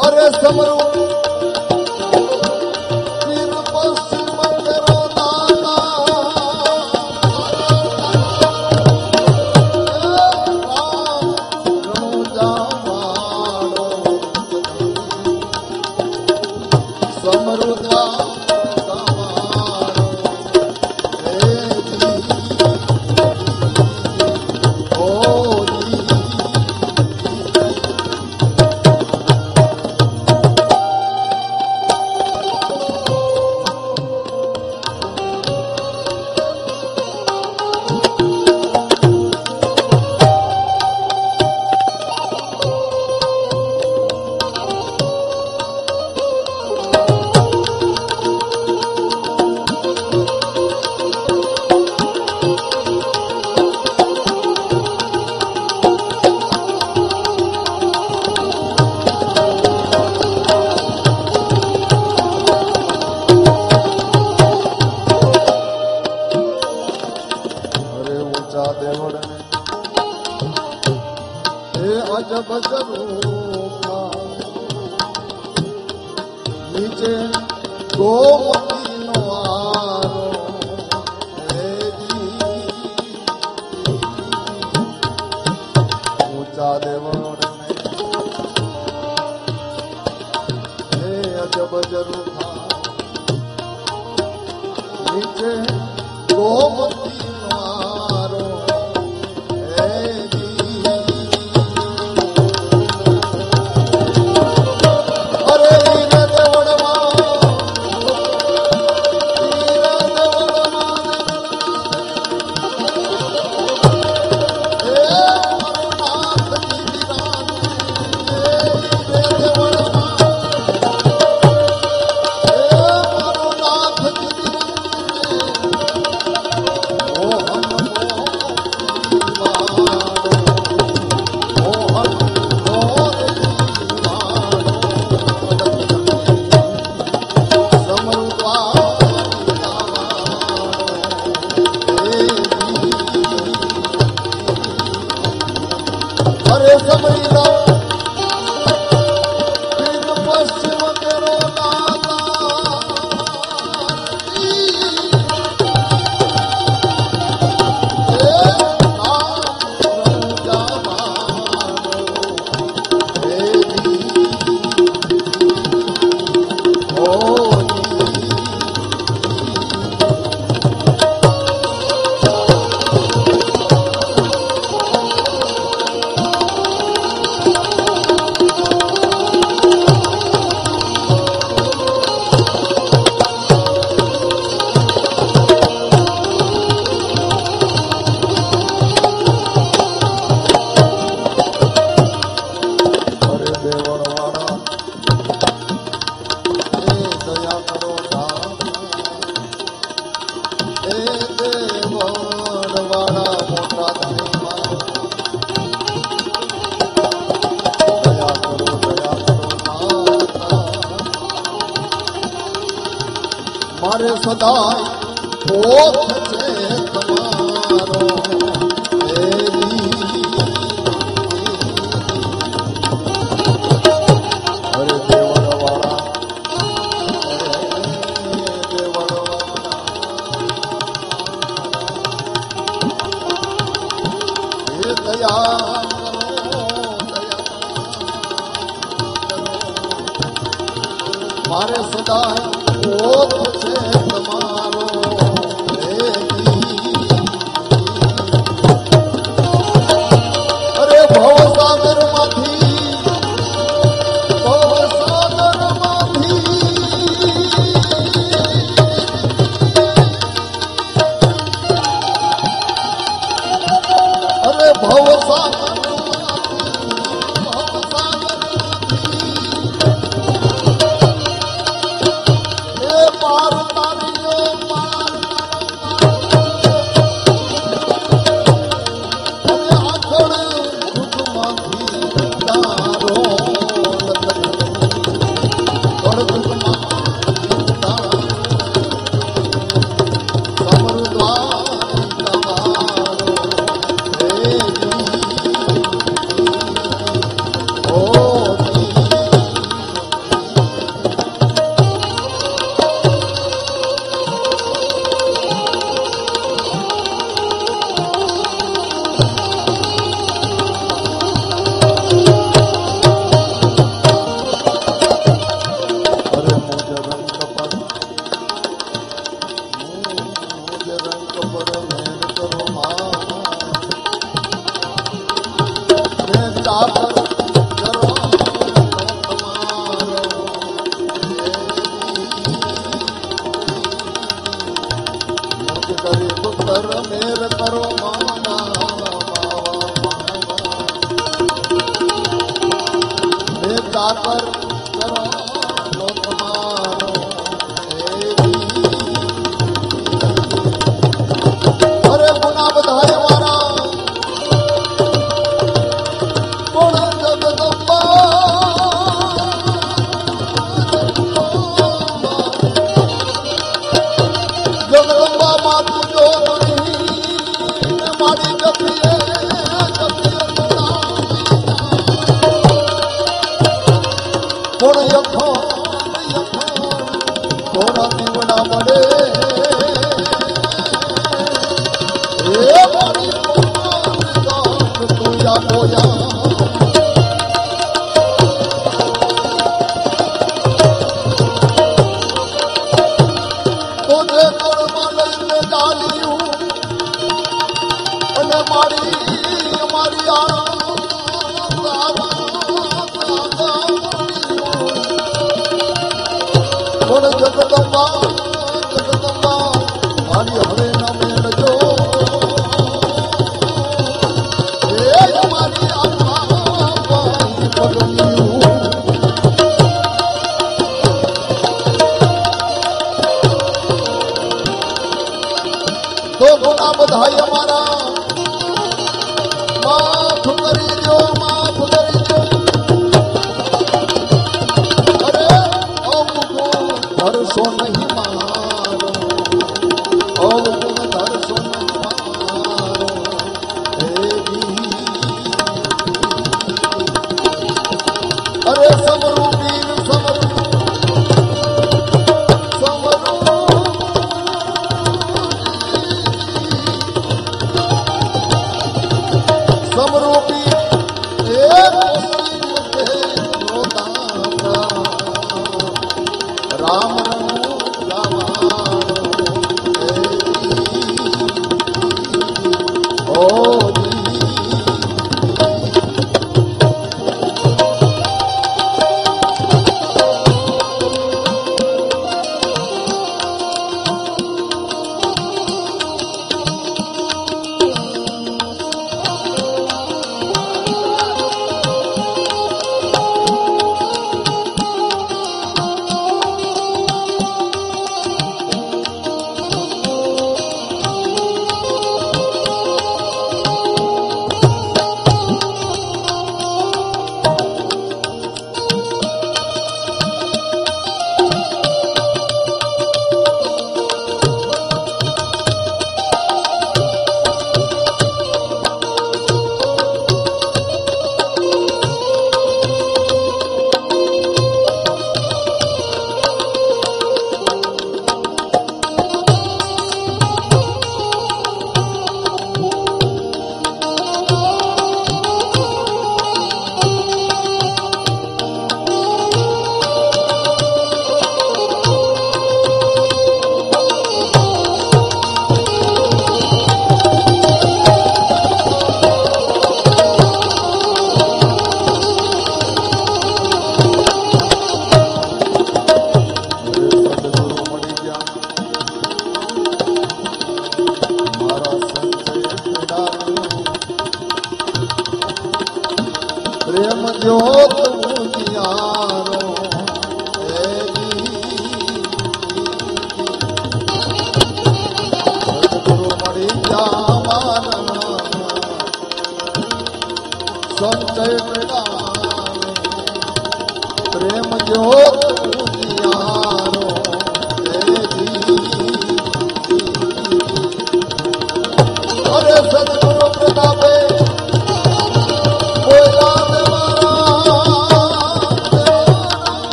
[0.00, 0.93] અરે સમરું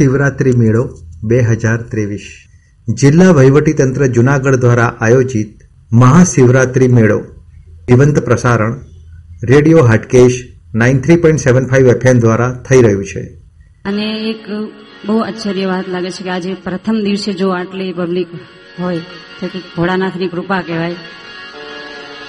[0.00, 0.88] મહાશિવરાત્રિ મેળો
[1.24, 2.26] બે હજાર ત્રેવીસ.
[2.88, 5.60] જિલ્લા વહીવટીતંત્ર જુનાગઢ દ્વારા આયોજિત
[5.92, 7.20] મહાશિવરાત્રિ મેળો.
[7.88, 8.80] જીવંત પ્રસારણ,
[9.44, 10.44] radio Hatkesh,
[10.74, 13.20] nine three point seven five FM દ્વારા થઈ રહ્યું છે.
[13.84, 14.48] અને એક
[15.06, 18.26] બહુ આશ્ચર્ય વાત લાગે છે કે આજે પ્રથમ દિવસે જો આટલી પબ્લિક
[18.80, 18.98] હોય,
[19.40, 19.46] તો
[19.76, 20.94] ભોળાનાથની કૃપા કહેવાય.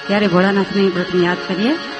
[0.06, 0.90] ત્યારે ભોળાનાથની
[1.24, 1.91] યાદ કરીએ?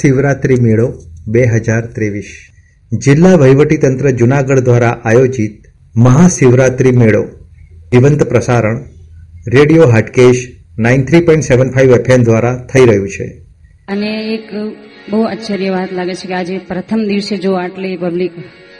[0.00, 0.86] મહાશિવરાત્રિ મેળો
[1.28, 2.30] બે હજાર ત્રેવીસ.
[2.92, 5.56] જિલ્લા વહીવટીતંત્ર જુનાગઢ દ્વારા આયોજિત
[5.96, 7.22] મહાશિવરાત્રિ મેળો
[7.92, 8.78] જીવંત પ્રસારણ
[9.46, 10.40] radio Hatkesh
[10.78, 13.26] nine three point seven five FM દ્વારા થઈ રહ્યું છે.
[13.88, 14.48] અને એક
[15.10, 18.32] બહુ આશ્ચર્ય વાત લાગે છે કે આજે પ્રથમ દિવસે જો આટલી પબ્લિક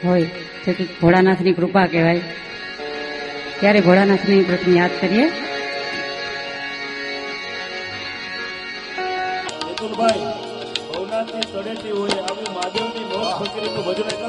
[0.05, 0.25] હોય
[0.65, 2.21] તો ભોળાનાથની કૃપા કહેવાય,
[3.59, 5.25] ત્યારે ભોળાનાથની પ્રથમ યાદ કરીએ.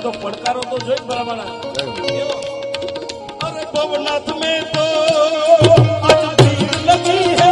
[0.02, 1.40] બધો પડકારો તો જોઈ બરાબર.
[3.46, 4.86] અરે ભવનાથ મેં તો
[6.88, 7.51] લગી હે.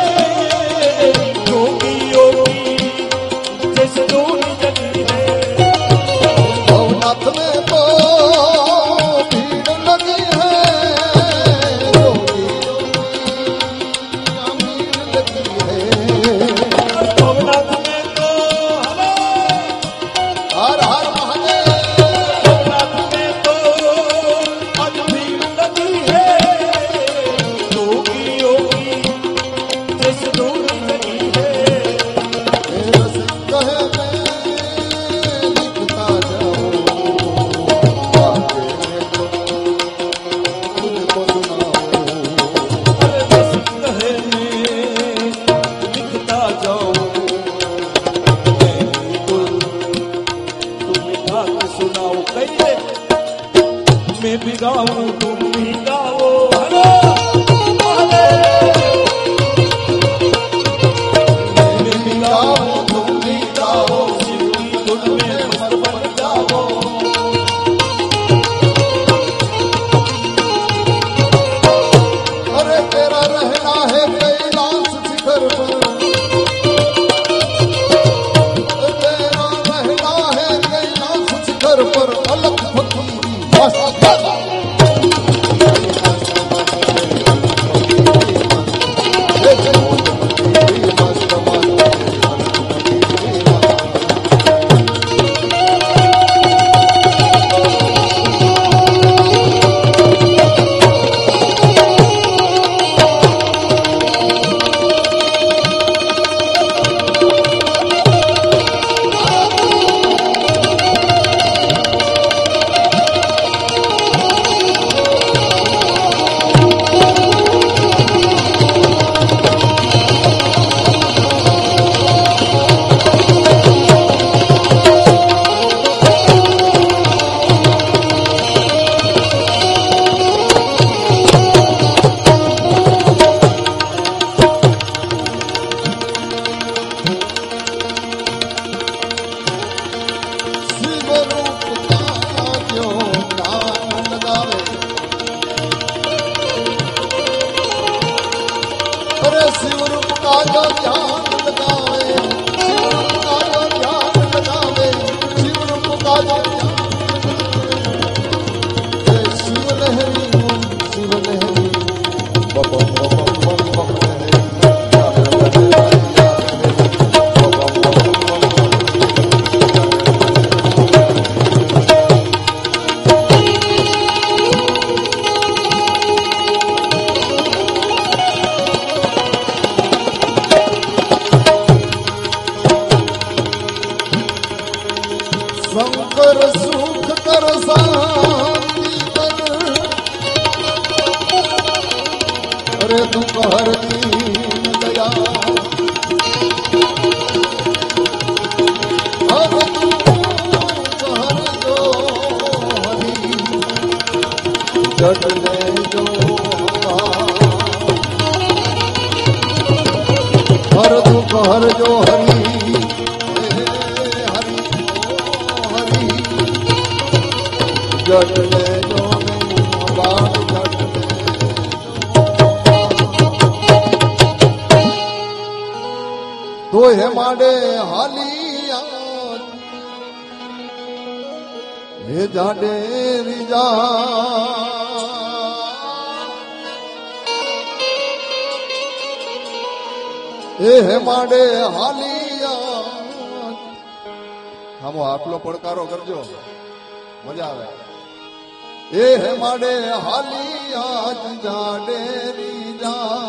[248.93, 249.73] એહ માડે
[250.05, 251.99] હાલી આજ જાડે
[252.37, 253.21] રીજા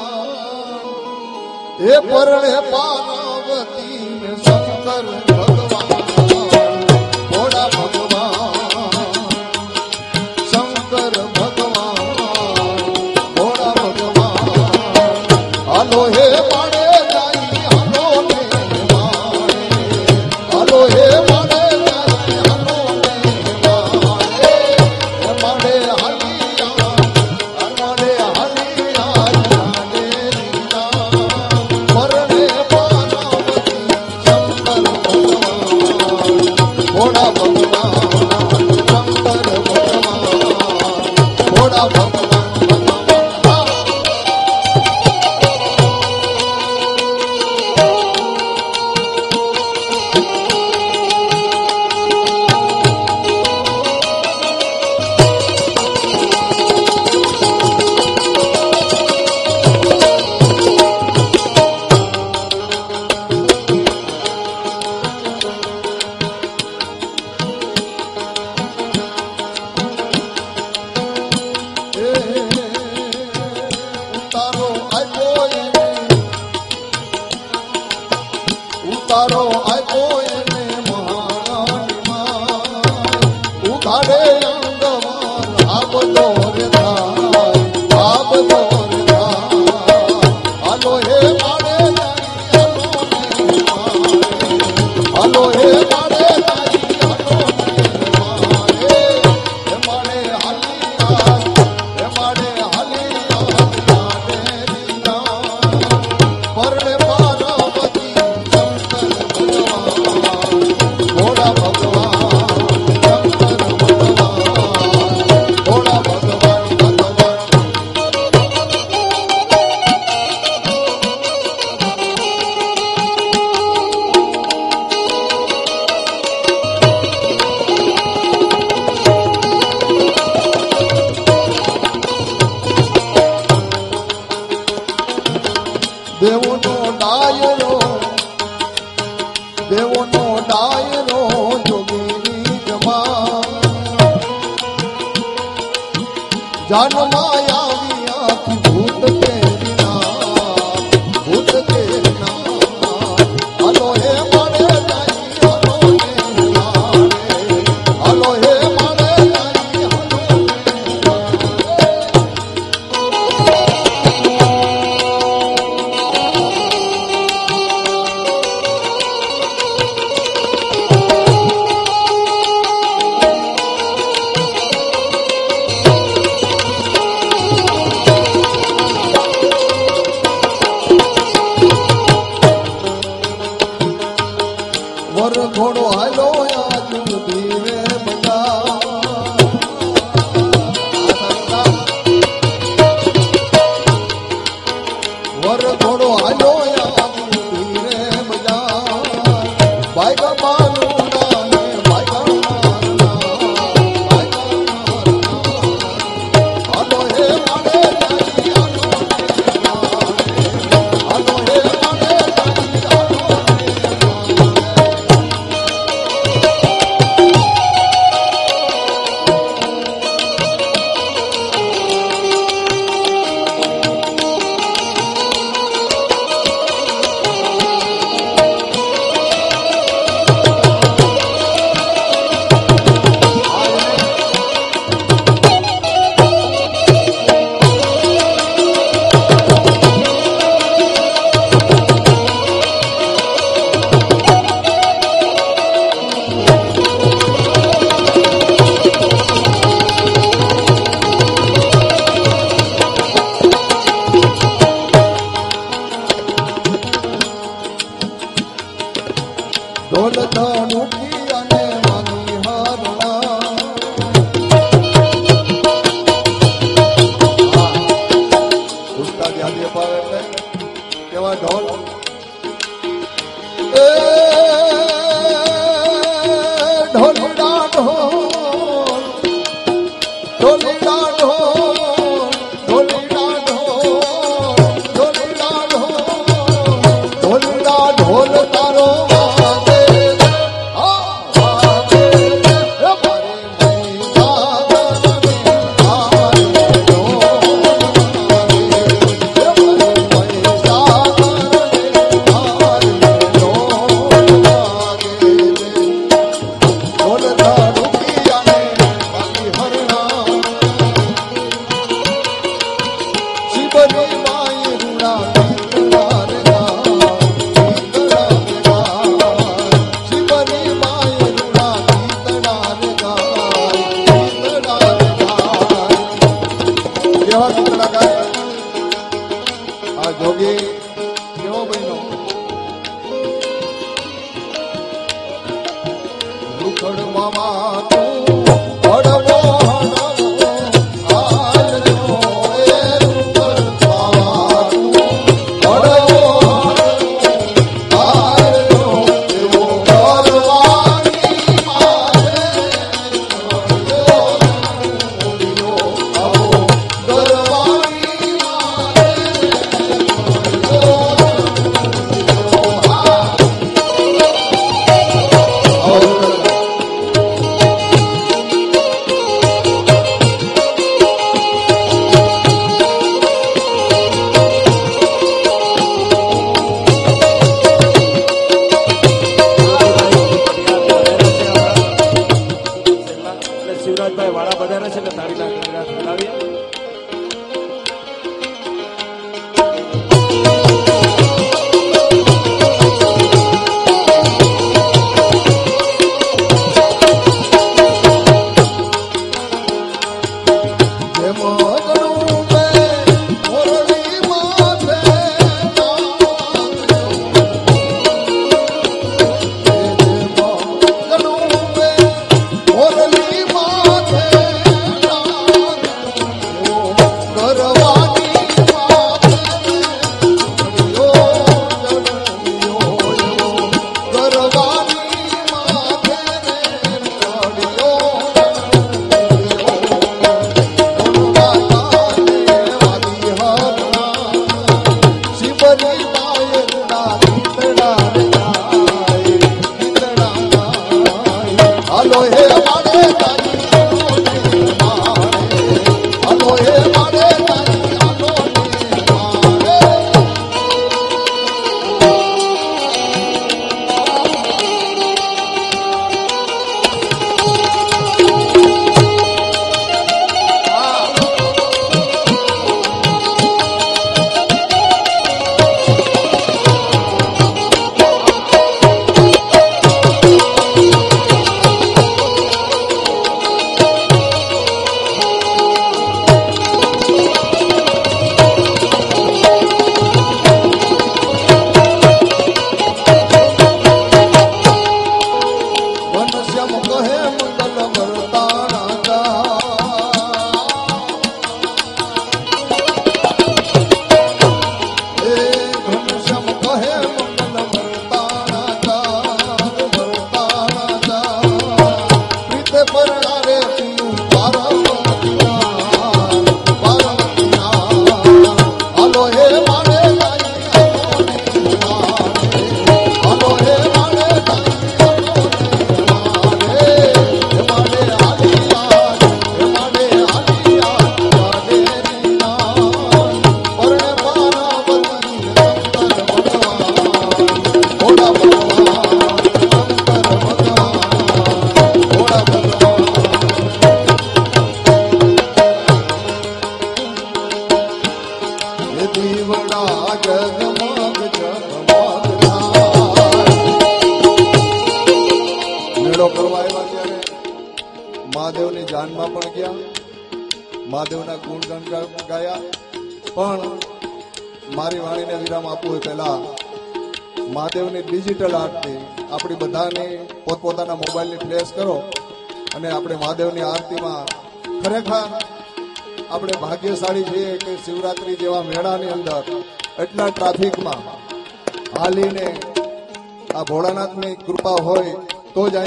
[1.86, 5.31] એ પરણે પાર્વતી ને શંકર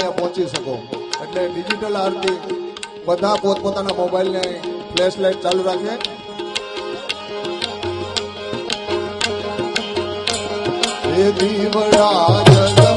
[0.05, 0.73] તો જ અહીંયા પહોંચી શકો.
[1.23, 2.37] એટલે ડિજિટલ આરતી
[3.07, 4.43] બધા પોતપોતાના મોબાઈલને
[4.91, 5.93] ફ્લેશ લાઇટ ચાલુ રાખે.
[11.23, 12.94] એ દીવડા જગમગ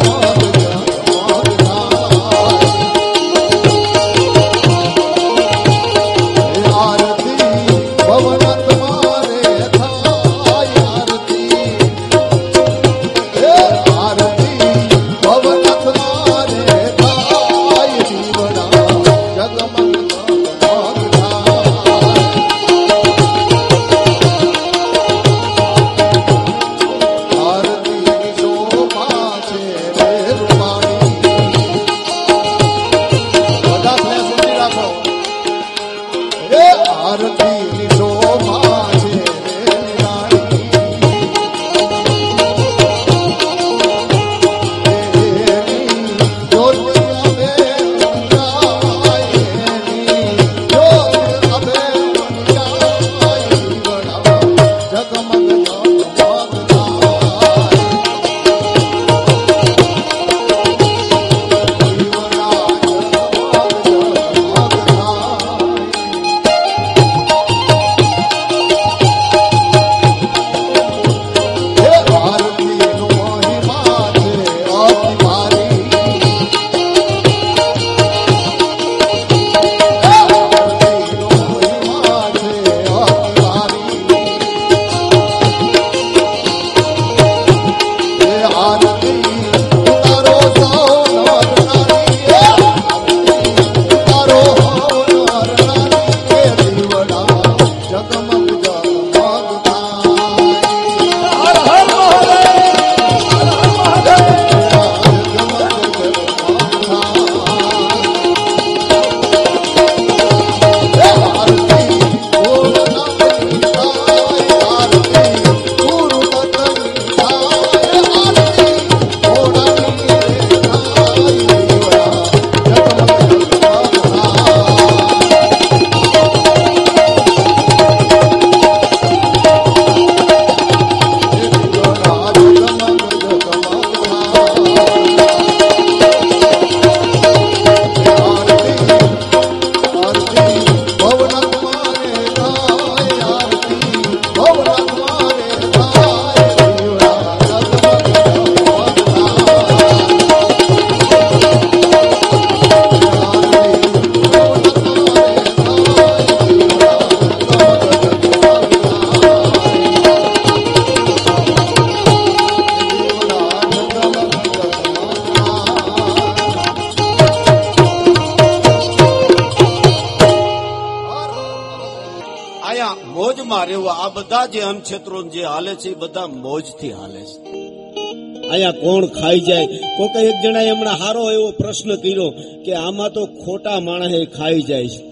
[179.99, 182.31] કોઈ એક જણાએ હમણાં હારો એવો પ્રશ્ન કર્યો
[182.65, 185.09] કે આમાં તો ખોટા માણસે ખાઈ જાય છે.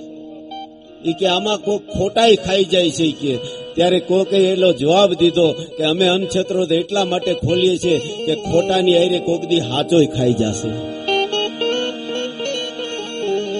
[1.05, 3.37] એ કે આમાં કોક ખોટાઈ ખાઈ જાય છે કે.
[3.75, 9.19] ત્યારે કોકે એલો જવાબ દીધો કે અમે અનક્ષેત્રો એટલા માટે ખોલીએ છીએ કે ખોટાની આઈરે
[9.19, 10.69] કોક દી હાચોય ખાઈ જશે.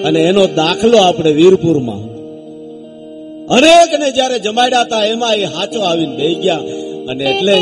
[0.03, 2.03] અને એનો દાખલો આપણે વીરપુરમાં.
[3.47, 6.57] અનેકને જયારે જમાડ્યા હતા, એમાં એ હાચો આવીને બે ગયા.
[7.09, 7.57] અને એટલે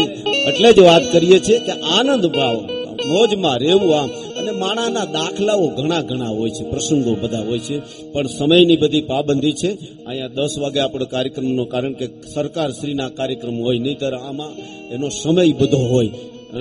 [0.49, 2.74] એટલે જ વાત કરીએ છીએ કે આનંદ ભાવ
[3.09, 4.09] મોજમાં રહેવું આમ.
[4.09, 7.79] અને માણાના દાખલાઓ ઘણા ઘણા હોય છે, પ્રસંગો બધા હોય છે.
[8.13, 9.71] પણ સમયની બધી પાબંદી છે.
[10.07, 14.49] અહીંયા દસ વાગે આપણો કાર્યક્રમનો, કારણ કે સરકાર શ્રીના કાર્યક્રમ હોય, નહીતર આમાં
[14.91, 16.11] એનો સમય બધો હોય.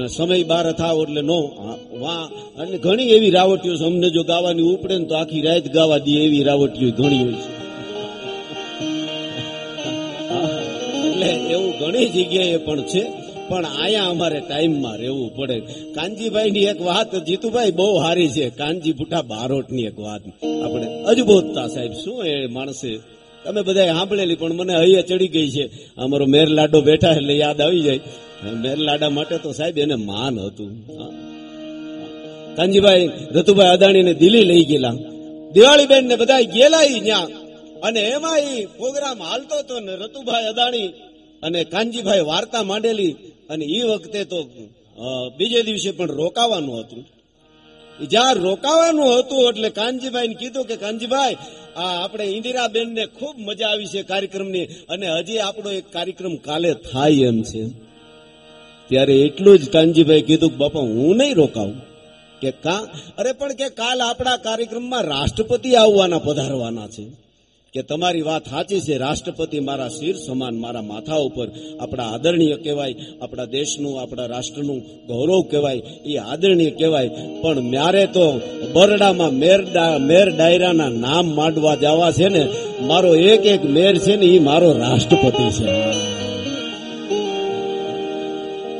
[0.08, 1.52] સમય બાર થાવ એટલે નો
[2.00, 2.30] વા.
[2.60, 3.84] અને ઘણી એવી રાવટીઓ છે.
[3.84, 7.64] અમને જો ગાવાની ઉપડે ને તો આખી રાત ગાવા દે એવી રાવટીઓ ઘણી હોય છે.
[11.08, 13.23] એટલે એવું ઘણી જગ્યાએ પણ છે.
[13.50, 15.60] પણ આયા અમારે ટાઈમમાં રહેવું પડે.
[15.96, 18.50] કાનજીભાઈ ની એક વાત, જીતુભાઈ બહુ સારી છે.
[18.50, 20.22] કાનજી ભૂટા બારોટની એક વાત.
[20.64, 23.00] આપણે અજબોધતા સાહેબ, શું એ માણસે?
[23.44, 25.70] તમે બધા સાંભળેલી, પણ મને અહીંયા ચડી ગઈ છે.
[25.98, 28.00] અમારો મેર લાડો બેઠા એટલે યાદ આવી જાય.
[28.54, 30.88] મેર લાડા માટે તો સાહેબ એને માન હતું.
[32.56, 34.94] કાનજીભાઈ, રતુભાઈ અદાણીને દિલ્હી લઈ ગયેલા.
[35.52, 37.28] દિવાળી બેન ને બધા ગયેલા ન્યા.
[37.84, 38.38] અને એમાં
[38.78, 40.88] પ્રોગ્રામ હાલતો હતો ને રતુભાઈ અદાણી
[41.44, 43.16] અને કાનજીભાઈ વાર્તા માંડેલી.
[43.50, 44.44] અને એ વખતે તો
[45.38, 47.06] બીજે દિવસે પણ રોકાવાનું હતું.
[48.08, 51.36] જ્યાં રોકાવાનું હતું એટલે કાનજીભાઈ કીધું કે, કાનજીભાઈ,
[51.76, 56.74] આ આપણે ઇન્દિરાબેન ને ખૂબ મજા આવી છે કાર્યક્રમની અને હજી આપણો એક કાર્યક્રમ કાલે
[56.74, 57.70] થાય એમ છે.
[58.90, 61.76] ત્યારે એટલું જ કાનજીભાઈ કીધું કે, બાપા, હું નહીં રોકાવું.
[62.42, 62.88] કે કા,
[63.18, 67.23] અરે, પણ કે કાલ આપણા કાર્યક્રમમાં રાષ્ટ્રપતિ આવવાના, પધારવાના છે.
[67.74, 71.48] કે તમારી વાત સાચી છે, રાષ્ટ્રપતિ મારા શિર સમાન, મારા માથા ઉપર
[71.80, 77.10] આપણા આદરણીય કહેવાય, આપણા દેશનું, આપણા રાષ્ટ્રનું ગૌરવ કહેવાય, એ આદરણીય કહેવાય.
[77.42, 78.42] પણ મારે તો
[78.74, 79.60] બરડામાં મેર
[79.98, 82.48] મેર ડાયરાના નામ માંડવા જવા છે ને,
[82.82, 85.66] મારો એક એક મેર છે ને, એ મારો રાષ્ટ્રપતિ છે.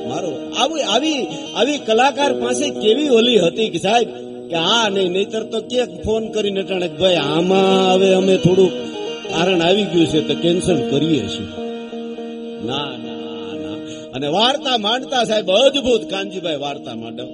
[0.08, 4.33] મારો, આવી આવી આવી કલાકાર પાસે કેવી ઓલી હતી કે સાહેબ?
[4.54, 8.72] કે હા નહીં, નહીતર તો કે ફોન કરીને અટાણે ભાઈ આમાં હવે અમે થોડું
[9.30, 11.48] કારણ આવી ગયું છે તો કેન્સલ કરીએ છીએ.
[12.68, 13.78] ના ના ના
[14.16, 16.04] અને વાર્તા માંડતા સાહેબ, અદભુત.
[16.12, 17.30] કાનજીભાઈ વાર્તા માંડવ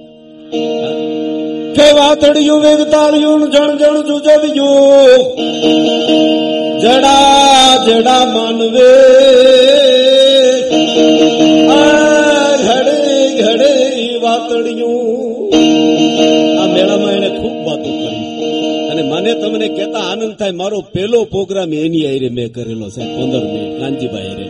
[1.76, 5.20] કે વાતડિયું, વેગતાળિયું, જણ જણ જુજવ્યું
[6.82, 8.92] જડા જડા માનવે.
[12.64, 12.96] ઘડે
[13.40, 13.72] ઘડે
[14.24, 15.19] વાતડિયું.
[19.30, 23.80] મને તમને કેતા આનંદ થાય, મારો પહેલો પ્રોગ્રામ એની આયરે મેં કરેલો સાહેબ પંદર મિનિટ
[23.80, 24.46] કાનજીભાઈ રે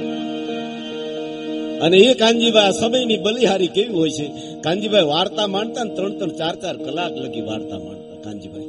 [1.80, 4.26] અને એ કાનજીભાઈ સમયની બલિહારી કેવી હોય છે?
[4.60, 8.68] કાનજીભાઈ વાર્તા માંડતા ને ત્રણ ત્રણ ચાર ચાર કલાક લગી વાર્તા માંડતા કાનજીભાઈ.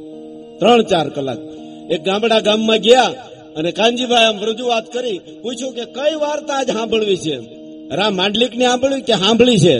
[0.60, 1.40] ત્રણ ચાર કલાક.
[1.92, 3.10] એક ગામડા ગામમાં ગયા
[3.58, 7.36] અને કાનજીભાઈ આમ રજૂઆત કરી, પૂછ્યું કે કઈ વાર્તા આજ સાંભળવી છે?
[7.96, 9.78] રા માંડલિકની સાંભળવી કે સાંભળી છે?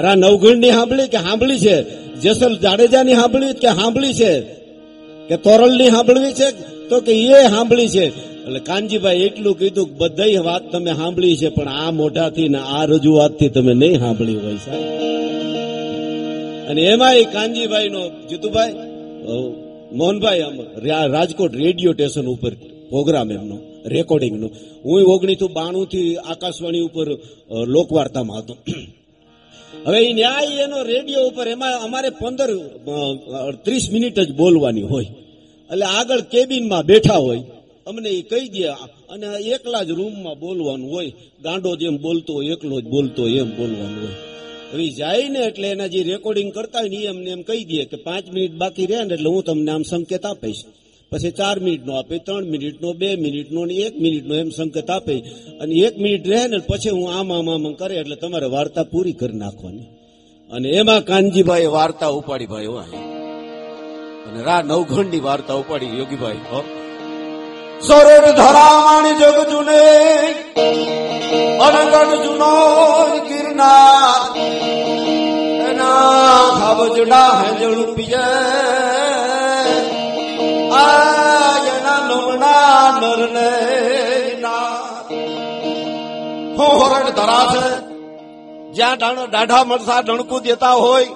[0.00, 1.76] રા નવગણની સાંભળી કે સાંભળી છે?
[2.14, 4.63] જેસલ જાડેજા ની સાંભળી કે સાંભળી છે?
[5.28, 6.48] કે તોરલની સાંભળવી છે
[6.88, 8.04] તો કે એ સાંભળી છે
[8.46, 12.84] એટલે કાનજીભાઈ એટલું કીધું કે બધાય વાત તમે સાંભળી છે, પણ આ મોઢાથી ને આ
[12.92, 14.84] રજૂઆતથી તમે નહીં સાંભળી હોય સાહેબ.
[16.70, 18.74] અને એમાં કાનજીભાઈ નો જીતુભાઈ
[19.98, 20.56] મોહનભાઈ આમ
[21.14, 22.52] રાજકોટ રેડિયો સ્ટેશન ઉપર
[22.90, 23.56] પ્રોગ્રામ એમનો
[23.86, 24.48] રેકોર્ડિંગ નો
[24.84, 27.08] હું ઓગણીસો બાણું થી આકાશવાણી ઉપર
[27.74, 28.54] લોકવાર્તામાં હતો.
[29.86, 32.50] હવે એ ન્યાય એનો રેડિયો ઉપર એમાં અમારે પંદર
[33.64, 35.08] ત્રીસ મિનિટ જ બોલવાની હોય.
[35.70, 37.42] એટલે આગળ કેબિનમાં બેઠા હોય.
[37.86, 38.62] અમને એ કહી દે,
[39.12, 41.10] અને એકલા જ રૂમમાં બોલવાનું હોય.
[41.44, 44.16] ગાંડો જેમ બોલતો હોય, એકલો જ બોલતો હોય, એમ બોલવાનું હોય.
[44.72, 47.96] હવે જાય ને એટલે એના જે રેકોર્ડિંગ કરતા હોય ને એમને એમ કહી દે કે
[48.06, 50.62] પાંચ મિનિટ બાકી રહે ને એટલે હું તમને આમ સંકેત આપીશ.
[51.12, 55.16] પછી ચાર મિનિટનો આપે, ત્રણ મિનિટનો, બે મિનિટનો ને એક મિનિટનો એમ સંકેત આપે.
[55.60, 59.12] અને એક મિનિટ રહે ને પછી હું આમ આમ આમ કરે એટલે તમારે વાર્તા પૂરી
[59.12, 59.86] કરી નાખવાની.
[60.52, 62.96] અને એમાં કાનજીભાઈ વાર્તા ઉપાડી ભાઈ હોય
[64.28, 66.62] અને રા નવઘણની વાર્તા ઉપાડી યોગીભાઈ, હો.
[67.80, 69.82] સરોડ ધરામાણી જગ જુને
[71.58, 72.52] અનગણ જુનો
[73.28, 74.38] ગિરનાર.
[75.70, 76.00] એના
[76.60, 78.93] ખાબજડા હેજળું પીએ આ
[81.70, 83.50] એના નમણા નરને
[84.40, 84.72] ના
[86.58, 87.44] હોરડ ધરા
[88.74, 91.08] જ્યાં દાઢા મરસા ડણકું દેતા હોય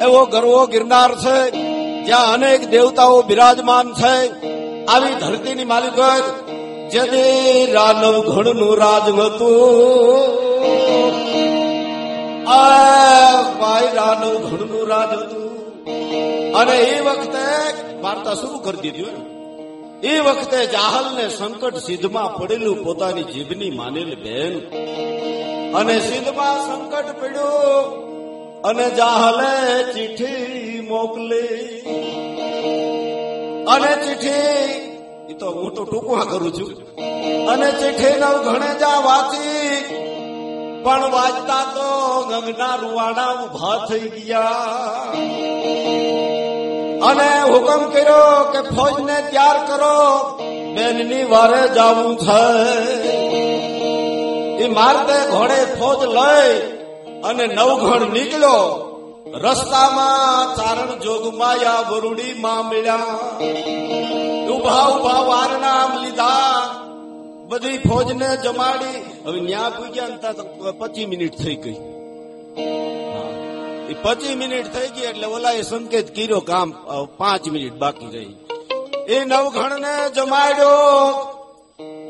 [0.00, 1.36] એવો ગરવો ગિરનાર છે
[2.06, 4.14] જ્યાં અનેક દેવતાઓ બિરાજમાન છે
[4.86, 6.00] આવી ધરતીની માલિક
[6.92, 10.30] જેથી રાનવ ઘણનું રાજ હતું
[12.52, 15.55] આ ભાઈ રાનવ ઘણનું રાજ હતું
[16.54, 19.36] અને એ વખતે વાર્તા શરૂ કરી દીધી હોય.
[20.08, 24.60] એ વખતે જાહલ ને સંકટ સિદ્ધમાં પડેલું પોતાની જીભની માનેલ બેન.
[25.74, 28.06] અને સિદ્ધમાં સંકટ પડ્યું
[28.62, 31.80] અને જાહલે ચીઠી મોકલી.
[33.68, 34.76] અને ચીઠી
[35.30, 36.82] એ તો હું તો ટૂંકમાં કરું છું.
[37.46, 39.66] અને ચિઠ્ઠી નવ ઘણે જા વાંચી.
[40.86, 41.86] પણ વાંચતા તો
[42.30, 44.50] ગંગના રૂવાડા ઊભા થઈ ગયા.
[47.08, 49.96] અને હુકમ કર્યો કે ફૌજને તૈયાર કરો,
[50.74, 52.46] બેનની વારે જવું છે
[54.64, 56.54] એ મારતે ઘોડે ફોજ લઈ
[57.22, 58.62] અને નવઘણ નીકળ્યો.
[59.34, 63.20] રસ્તામાં ચારણ જોગમાયા વરુડી માં મળ્યા.
[64.48, 66.52] ઊભા ઊભા વારનામ લીધા.
[67.48, 68.94] બધી ફૌજને જમાડી.
[69.26, 71.76] હવે ન્યા પૂગ્યા ને પચીસ મિનિટ થઈ ગઈ.
[73.90, 76.68] એ પચીસ મિનિટ થઈ ગઈ એટલે ઓલા એ સંકેત કર્યો કામ
[77.18, 78.34] પાંચ મિનિટ બાકી રહી.
[79.14, 80.76] એ નવઘણ ને જમાડ્યો.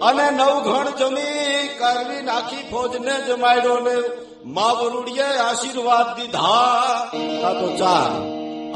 [0.03, 3.97] અને નવઘણ જમી કરવી નાખી ફોજ ને જમાડ્યો ને
[4.45, 7.11] મા વરુડીએ આશીર્વાદ દીધા.
[7.61, 8.11] તો ચાર.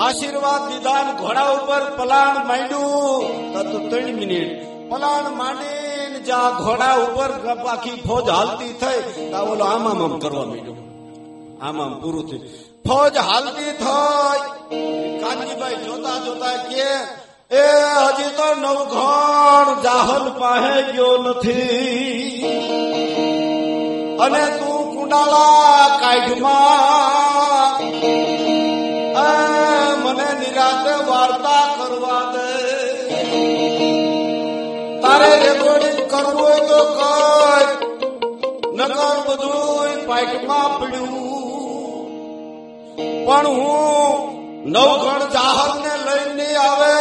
[0.00, 3.52] આશીર્વાદ દીધા ઘોડા ઉપર પલાણ માંડ્યું.
[3.72, 4.50] તો ત્રણ મિનિટ.
[4.90, 5.30] પલાણ
[6.20, 9.30] માંડીને જ્યાં ઘોડા ઉપર આખી ફોજ હાલતી થઈ.
[9.30, 10.74] તો બોલો, આમ આમ કરવા માંડ્યો.
[11.62, 12.42] આમ પૂરું થયું.
[12.88, 14.38] ફોજ હાલતી થઈ.
[15.20, 16.82] કાનજીભાઈ જોતા જોતા કે,
[17.56, 22.42] એ હજી તો નવઘણ જાહલ પાસે ગયો નથી.
[24.20, 27.78] અને તું કુંડાળા કાઢમાં.
[29.18, 32.70] આ મને નિરાતે વાર્તા કરવા દે.
[35.00, 35.50] તારે
[36.20, 37.66] કરવું તો કર
[38.78, 41.14] નકર બધું પાઇટમાં પડ્યું
[43.26, 44.14] પણ હું
[44.74, 46.96] નવગણ જાહર ને લઈને આવે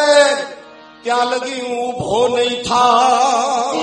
[1.04, 3.74] ત્યાં લગી હું ઊભો નહીં થા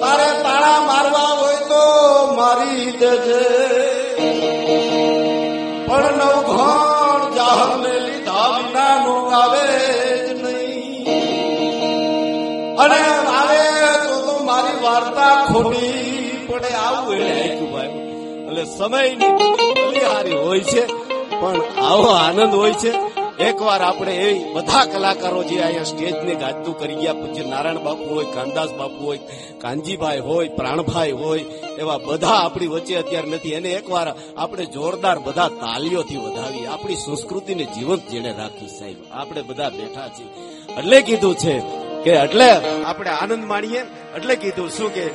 [0.00, 1.82] તારે તાળા મારવા હોય તો
[2.38, 3.42] મારી દેજે
[5.88, 10.05] પણ નવઘણ જાહર ને લીધા વિના નો આવે.
[14.96, 17.92] વાર્તા ખોટી પડે આવું એને આખ્યું ભાઈ
[18.48, 20.82] એટલે સમયની હારી હોય છે,
[21.40, 22.92] પણ આવો આનંદ હોય છે.
[23.38, 28.24] એકવાર આપણે એ બધા કલાકારો જે અહીંયા સ્ટેજને ગાજતું કરી ગયા પૂજ્ય નારાયણ બાપુ હોય
[28.24, 29.20] કાનદાસ બાપુ હોય,
[29.58, 31.44] કાનજીભાઈ હોય, પ્રાણભાઈ હોય,
[31.78, 33.52] એવા બધા આપણી વચ્ચે અત્યારે નથી.
[33.52, 38.98] એને એકવાર આપણે જોરદાર બધા તાલીઓથી વધાવી, આપણી સંસ્કૃતિને જીવંત જેને રાખી સાહેબ.
[39.12, 40.30] આપણે બધા બેઠા છીએ.
[40.78, 41.54] એટલે કીધું છે
[42.06, 42.50] કે એટલે
[42.84, 43.80] આપણે આનંદ માણીએ.
[44.16, 45.06] એટલે કીધું શું કે?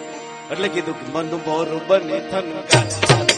[0.52, 3.31] એટલે કીધું મન મોર બને થનગાટ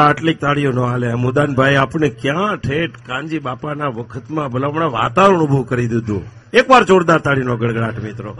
[0.00, 1.14] એટલે આટલી તાળીઓ ન હાલે.
[1.14, 6.22] મુદાનભાઈ આપણે ક્યાં ઠેઠ કાનજી બાપાના વખતમાં ભલામણા વાતાવરણ ઉભું કરી દીધું?
[6.52, 8.32] એકવાર જોરદાર તાળીનો ગડગડાટ, મિત્રો.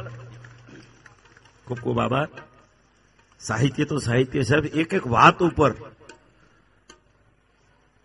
[1.66, 2.28] ખૂબ ખૂબ આભાર
[3.40, 5.74] સાહિત્ય તો સાહિત્ય, સાહેબ, એક એક વાત ઉપર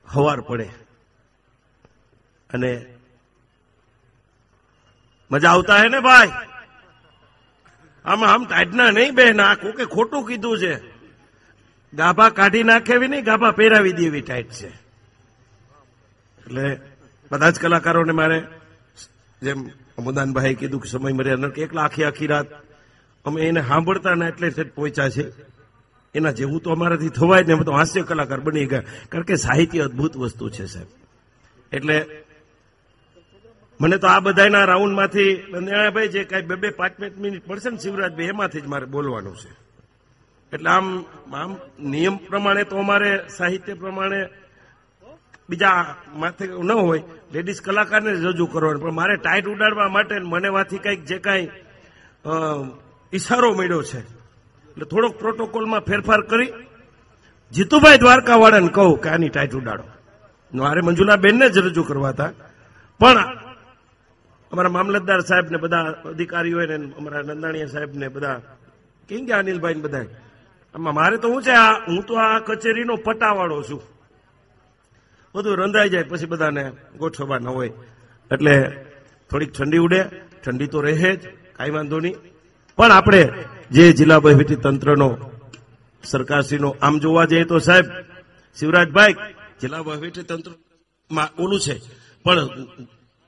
[0.07, 0.69] હવાર પડે.
[2.53, 2.86] અને
[5.32, 6.32] મજા આવતા હે ને ભાઈ?
[8.06, 10.94] આમાં આમ ટાઈટના નહીં બેન આ કોકે ખોટું કીધું છે.
[11.99, 14.69] ગાભા કાઢી નાખેવી નહીં, ગાભા પહેરાવી દેવી ટાઈટ છે.
[16.39, 16.65] એટલે
[17.31, 18.39] બધા જ કલાકારોને મારે
[19.41, 19.59] જેમ
[19.99, 21.65] અમુદાનભાઈ કીધું કે સમય મર્યાદા નથી.
[21.67, 22.49] એકલા આખી આખી રાત
[23.26, 25.26] અમે એને સાંભળતા ને એટલે ઠેઠ પહોંચ્યા છે.
[26.15, 28.85] એના જેવું તો અમારાથી થવાય જ ને અમે તો હાસ્ય કલાકાર બની ગયા.
[29.11, 30.89] કારણ કે સાહિત્ય અદભુત વસ્તુ છે, સાહેબ.
[31.72, 31.97] એટલે
[33.80, 35.31] મને તો આ બધાના રાઉન્ડમાંથી
[35.95, 39.35] ભાઈ જે કાંઈ બે બે પાંચ પાંચ મિનિટ પડશે ને શિવરાજભાઈ, એમાંથી જ મારે બોલવાનું
[39.41, 39.51] છે.
[40.56, 40.88] એટલે આમ
[41.34, 41.52] આમ
[41.90, 44.19] નિયમ પ્રમાણે તો અમારે સાહિત્ય પ્રમાણે
[45.49, 45.77] બીજા
[46.15, 47.02] માથે ન હોય
[47.34, 48.82] લેડીઝ કલાકારને રજૂ કરવાનું.
[48.84, 51.48] પણ મારે ટાઈટ ઉડાડવા માટે મને માંથી કંઈક જે કાંઈ
[53.14, 54.02] ઈશારો મળ્યો છે.
[54.69, 56.52] એટલે થોડોક પ્રોટોકોલમાં ફેરફાર કરી.
[57.53, 59.86] જીતુભાઈ દ્વારકાવાળાને કહું કે આની ટાઈટ ઉડાડો.
[60.53, 62.32] મારે મંજુલાબેનને જ રજૂ કરવા હતા.
[62.99, 63.18] પણ
[64.52, 68.38] અમારા મામલતદાર સાહેબને બધા અધિકારીઓને અમારા નંદાણીયા સાહેબને બધા,
[69.10, 70.06] કેમ કે અનિલભાઈ બધા
[70.77, 73.81] મારે તો હું છે આ હું તો આ કચેરીનો પટાવાળો છું.
[75.35, 77.72] બધું રંધાઈ જાય પછી બધાને ગોઠવવા ન હોય.
[78.31, 78.69] એટલે
[79.31, 80.03] થોડીક ઠંડી ઉડે,
[80.43, 82.15] ઠંડી તો રહે જ, કાંઈ વાંધો નહીં.
[82.76, 83.30] પણ આપણે
[83.72, 85.18] જે જિલ્લા વહીવટી તંત્રનો,
[86.03, 87.85] સરકારશ્રીનો આમ જોવા જઈએ તો સાહેબ,
[88.60, 89.14] શિવરાજભાઈ,
[89.61, 91.81] જિલ્લા વહીવટી તંત્રમાં ઓલું છે.
[92.23, 92.47] પણ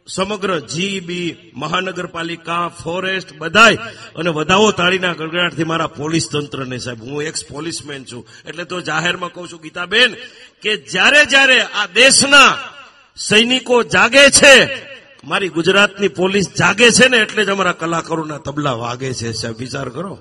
[0.07, 3.75] સમગ્ર જીબી મહાનગરપાલિકા ફોરેસ્ટ બધાય
[4.15, 8.27] અને વધાવો તાળીના ગડગડાટથી મારા પોલીસ તંત્રને સાહેબ, હું એક્સ પોલીસમેન છું.
[8.45, 10.15] એટલે તો જાહેરમાં કહું છું, ગીતાબેન,
[10.61, 12.57] કે જ્યારે જ્યારે આ દેશના
[13.17, 14.55] સૈનિકો જાગે છે,
[15.23, 19.57] મારી ગુજરાતની પોલીસ જાગે છે ને એટલે જ અમારા કલાકારોના તબલા વાગે છે સાહેબ.
[19.57, 20.19] વિચાર કરો.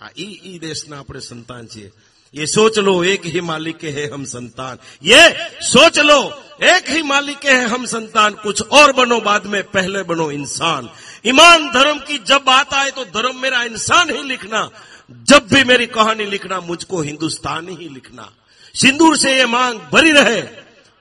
[0.00, 1.92] હા, ઈ ઈ દેશના આપણે સંતાન છીએ.
[2.34, 7.02] ये सोच लो, एक ही मालिक के है हम संतान। ये सोच लो, एक ही
[7.02, 10.88] मालिक के है हम संतान। कुछ और बनो बाद में, पहले बनो इंसान।
[11.26, 14.70] ईमान धर्म की जब बात आए तो धर्म मेरा इंसान ही लिखना।
[15.10, 18.30] जब भी मेरी कहानी लिखना, मुझको हिंदुस्तान ही लिखना।
[18.74, 20.42] सिंदूर से ये मांग भरी रहे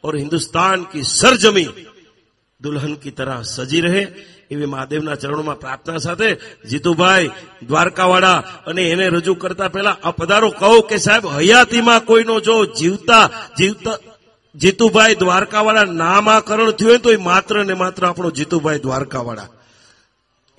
[0.04, 1.66] और हिंदुस्तान की सरजमी
[2.62, 4.06] दुल्हन की तरह सजी रहे।
[4.54, 6.30] એવી મહાદેવના ચરણોમાં પ્રાર્થના સાથે
[6.70, 7.32] જીતુભાઈ
[7.68, 8.40] દ્વારકાવાળા
[8.70, 13.26] અને એને રજૂ કરતા પહેલા આ પધારો કહો કે સાહેબ, હયાતીમાં કોઈનો જો જીવતા
[13.58, 13.98] જીવતા,
[14.56, 19.50] જીતુભાઈ દ્વારકાવાળા નામાકરણ થયું તો એ માત્ર ને માત્ર આપણો જીતુભાઈ દ્વારકાવાળા.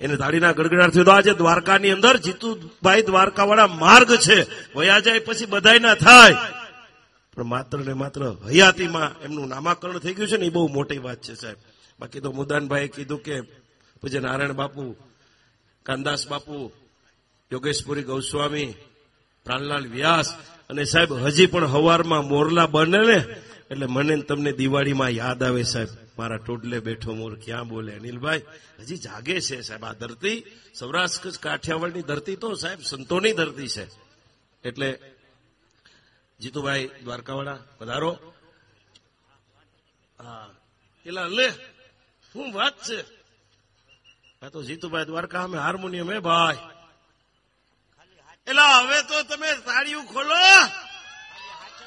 [0.01, 4.37] એને દાડીના ગડગડાટ થયો આજે દ્વારકાની અંદર જીતુભાઈ દ્વારકાવાળા માર્ગ છે.
[4.77, 6.35] વયા જાય પછી બધાય ના થાય.
[7.35, 11.19] પણ માત્ર ને માત્ર હયાતીમાં એમનું નામાકરણ થઈ ગયું છે ને એ બહુ મોટી વાત
[11.21, 11.59] છે સાહેબ.
[11.99, 13.35] બાકી તો મુદાનભાઈએ કીધું કે
[14.01, 14.95] પૂજ્ય નારાયણ બાપુ,
[15.83, 16.71] કાનદાસ બાપુ,
[17.51, 18.73] યોગેશપુરી ગૌસ્વામી,
[19.45, 20.33] પ્રાણલાલ વ્યાસ
[20.69, 23.19] અને સાહેબ હજી પણ હવારમાં મોરલા બને ને,
[23.71, 25.87] એટલે મને તમને દિવાળીમાં યાદ આવે સાહેબ.
[26.17, 27.95] મારા ટોડલે બેઠો મોર ક્યાં બોલે?
[27.95, 28.41] અનિલભાઈ,
[28.79, 30.45] હજી જાગે છે સાહેબ આ ધરતી.
[30.79, 33.85] સૌરાષ્ટ્ર કાઠિયાવાડની ધરતી તો સાહેબ સંતોની ધરતી છે.
[34.63, 34.99] એટલે
[36.39, 38.11] જીતુભાઈ દ્વારકાવાળા, પધારો.
[40.19, 40.49] હા,
[41.05, 41.49] એલા લે,
[42.33, 43.24] શું વાત છે?
[44.41, 46.57] આ તો જીતુભાઈ દ્વારકા અમે હાર્મોનિયમ, હે ભાઈ.
[48.47, 50.35] એટલે હવે તો તમે તાળીઓ ખોલો.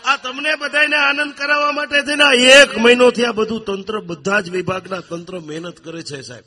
[0.04, 4.50] આ તમને બધાને આનંદ કરાવવા માટે છે ને એક મહિનોથી આ બધું તંત્ર, બધા જ
[4.50, 6.44] વિભાગના તંત્ર મહેનત કરે છે, સાહેબ.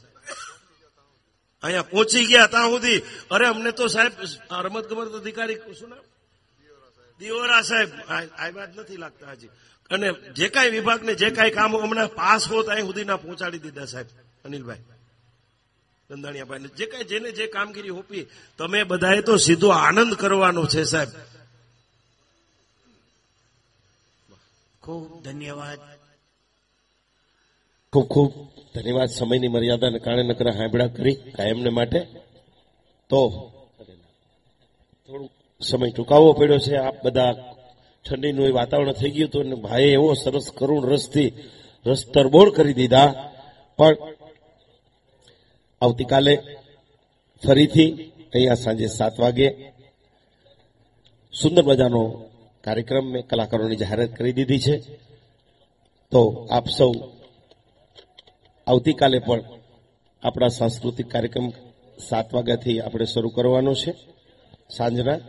[1.64, 3.02] અહીંયા પહોંચી ગયા ત્યાં સુધી.
[3.32, 4.12] અરે, અમને તો સાહેબ
[4.52, 6.00] રમત ગમત અધિકારી શું નામ?
[7.20, 7.90] દિયોરા સાહેબ.
[8.38, 9.50] આવ્યા જ નથી લાગતા હજી
[9.90, 14.08] અને જે કાંઈ વિભાગને જે કાંઈ કામ હમણાં પાસ હોત, અહીં સુધીના પહોંચાડી દીધા, સાહેબ.
[14.46, 14.78] અનિલભાઈ.
[16.12, 18.28] દંદાણીયાભાઈ જે કાંઈ જેને જે કામગીરી હોપી
[18.58, 21.08] તમે બધાએ તો સીધો આનંદ કરવાનો છે સાહેબ.
[24.84, 25.80] ખૂબ ધન્યવાદ.
[27.94, 28.34] ખૂબ ખૂબ
[28.76, 29.10] ધન્યવાદ.
[29.10, 32.00] સમયની મર્યાદાને કારણે નકર હાંભળા કરી કાયમને માટે.
[33.10, 33.20] તો
[35.08, 35.32] થોડુંક
[35.64, 36.76] સમય ટૂંકાવવો પડ્યો છે.
[36.76, 37.56] આપ બધા
[38.10, 41.34] ઠંડીનું એ વાતાવરણ થઈ ગયું હતું અને ભાઈએ એવો સરસ કરુણ રસથી
[41.86, 43.32] રસ તરબોળ કરી દીધા.
[43.78, 43.96] પણ
[45.82, 46.34] આવતીકાલે
[47.44, 47.90] ફરીથી
[48.34, 49.48] અહીંયા સાંજે સાત વાગે
[51.34, 52.02] સુંદર મજાનો
[52.64, 54.76] કાર્યક્રમ મેં કલાકારોની જાહેરાત કરી દીધી છે.
[56.12, 56.22] તો
[56.58, 56.94] આપ સૌ
[58.68, 59.42] આવતીકાલે પણ
[60.24, 61.48] આપણા સાંસ્કૃતિક કાર્યક્રમ
[62.10, 63.92] સાત વાગ્યાથી આપણે શરૂ કરવાનો છે.
[64.78, 65.20] સાંજના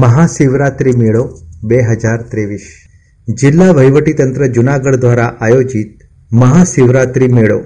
[0.00, 1.24] મહાશિવરાત્રિ મેળો
[1.68, 2.87] બે હજાર ત્રેવીસ.
[3.28, 5.98] જિલ્લા વહીવટીતંત્ર જુનાગઢ દ્વારા આયોજિત
[6.32, 7.60] મહાશિવરાત્રિ મેળો.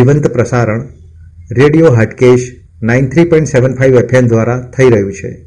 [0.00, 0.82] જીવંત પ્રસારણ,
[1.52, 2.52] radio Hatkesh,
[2.82, 5.46] nine three point seven five FM દ્વારા થઈ રહ્યું છે.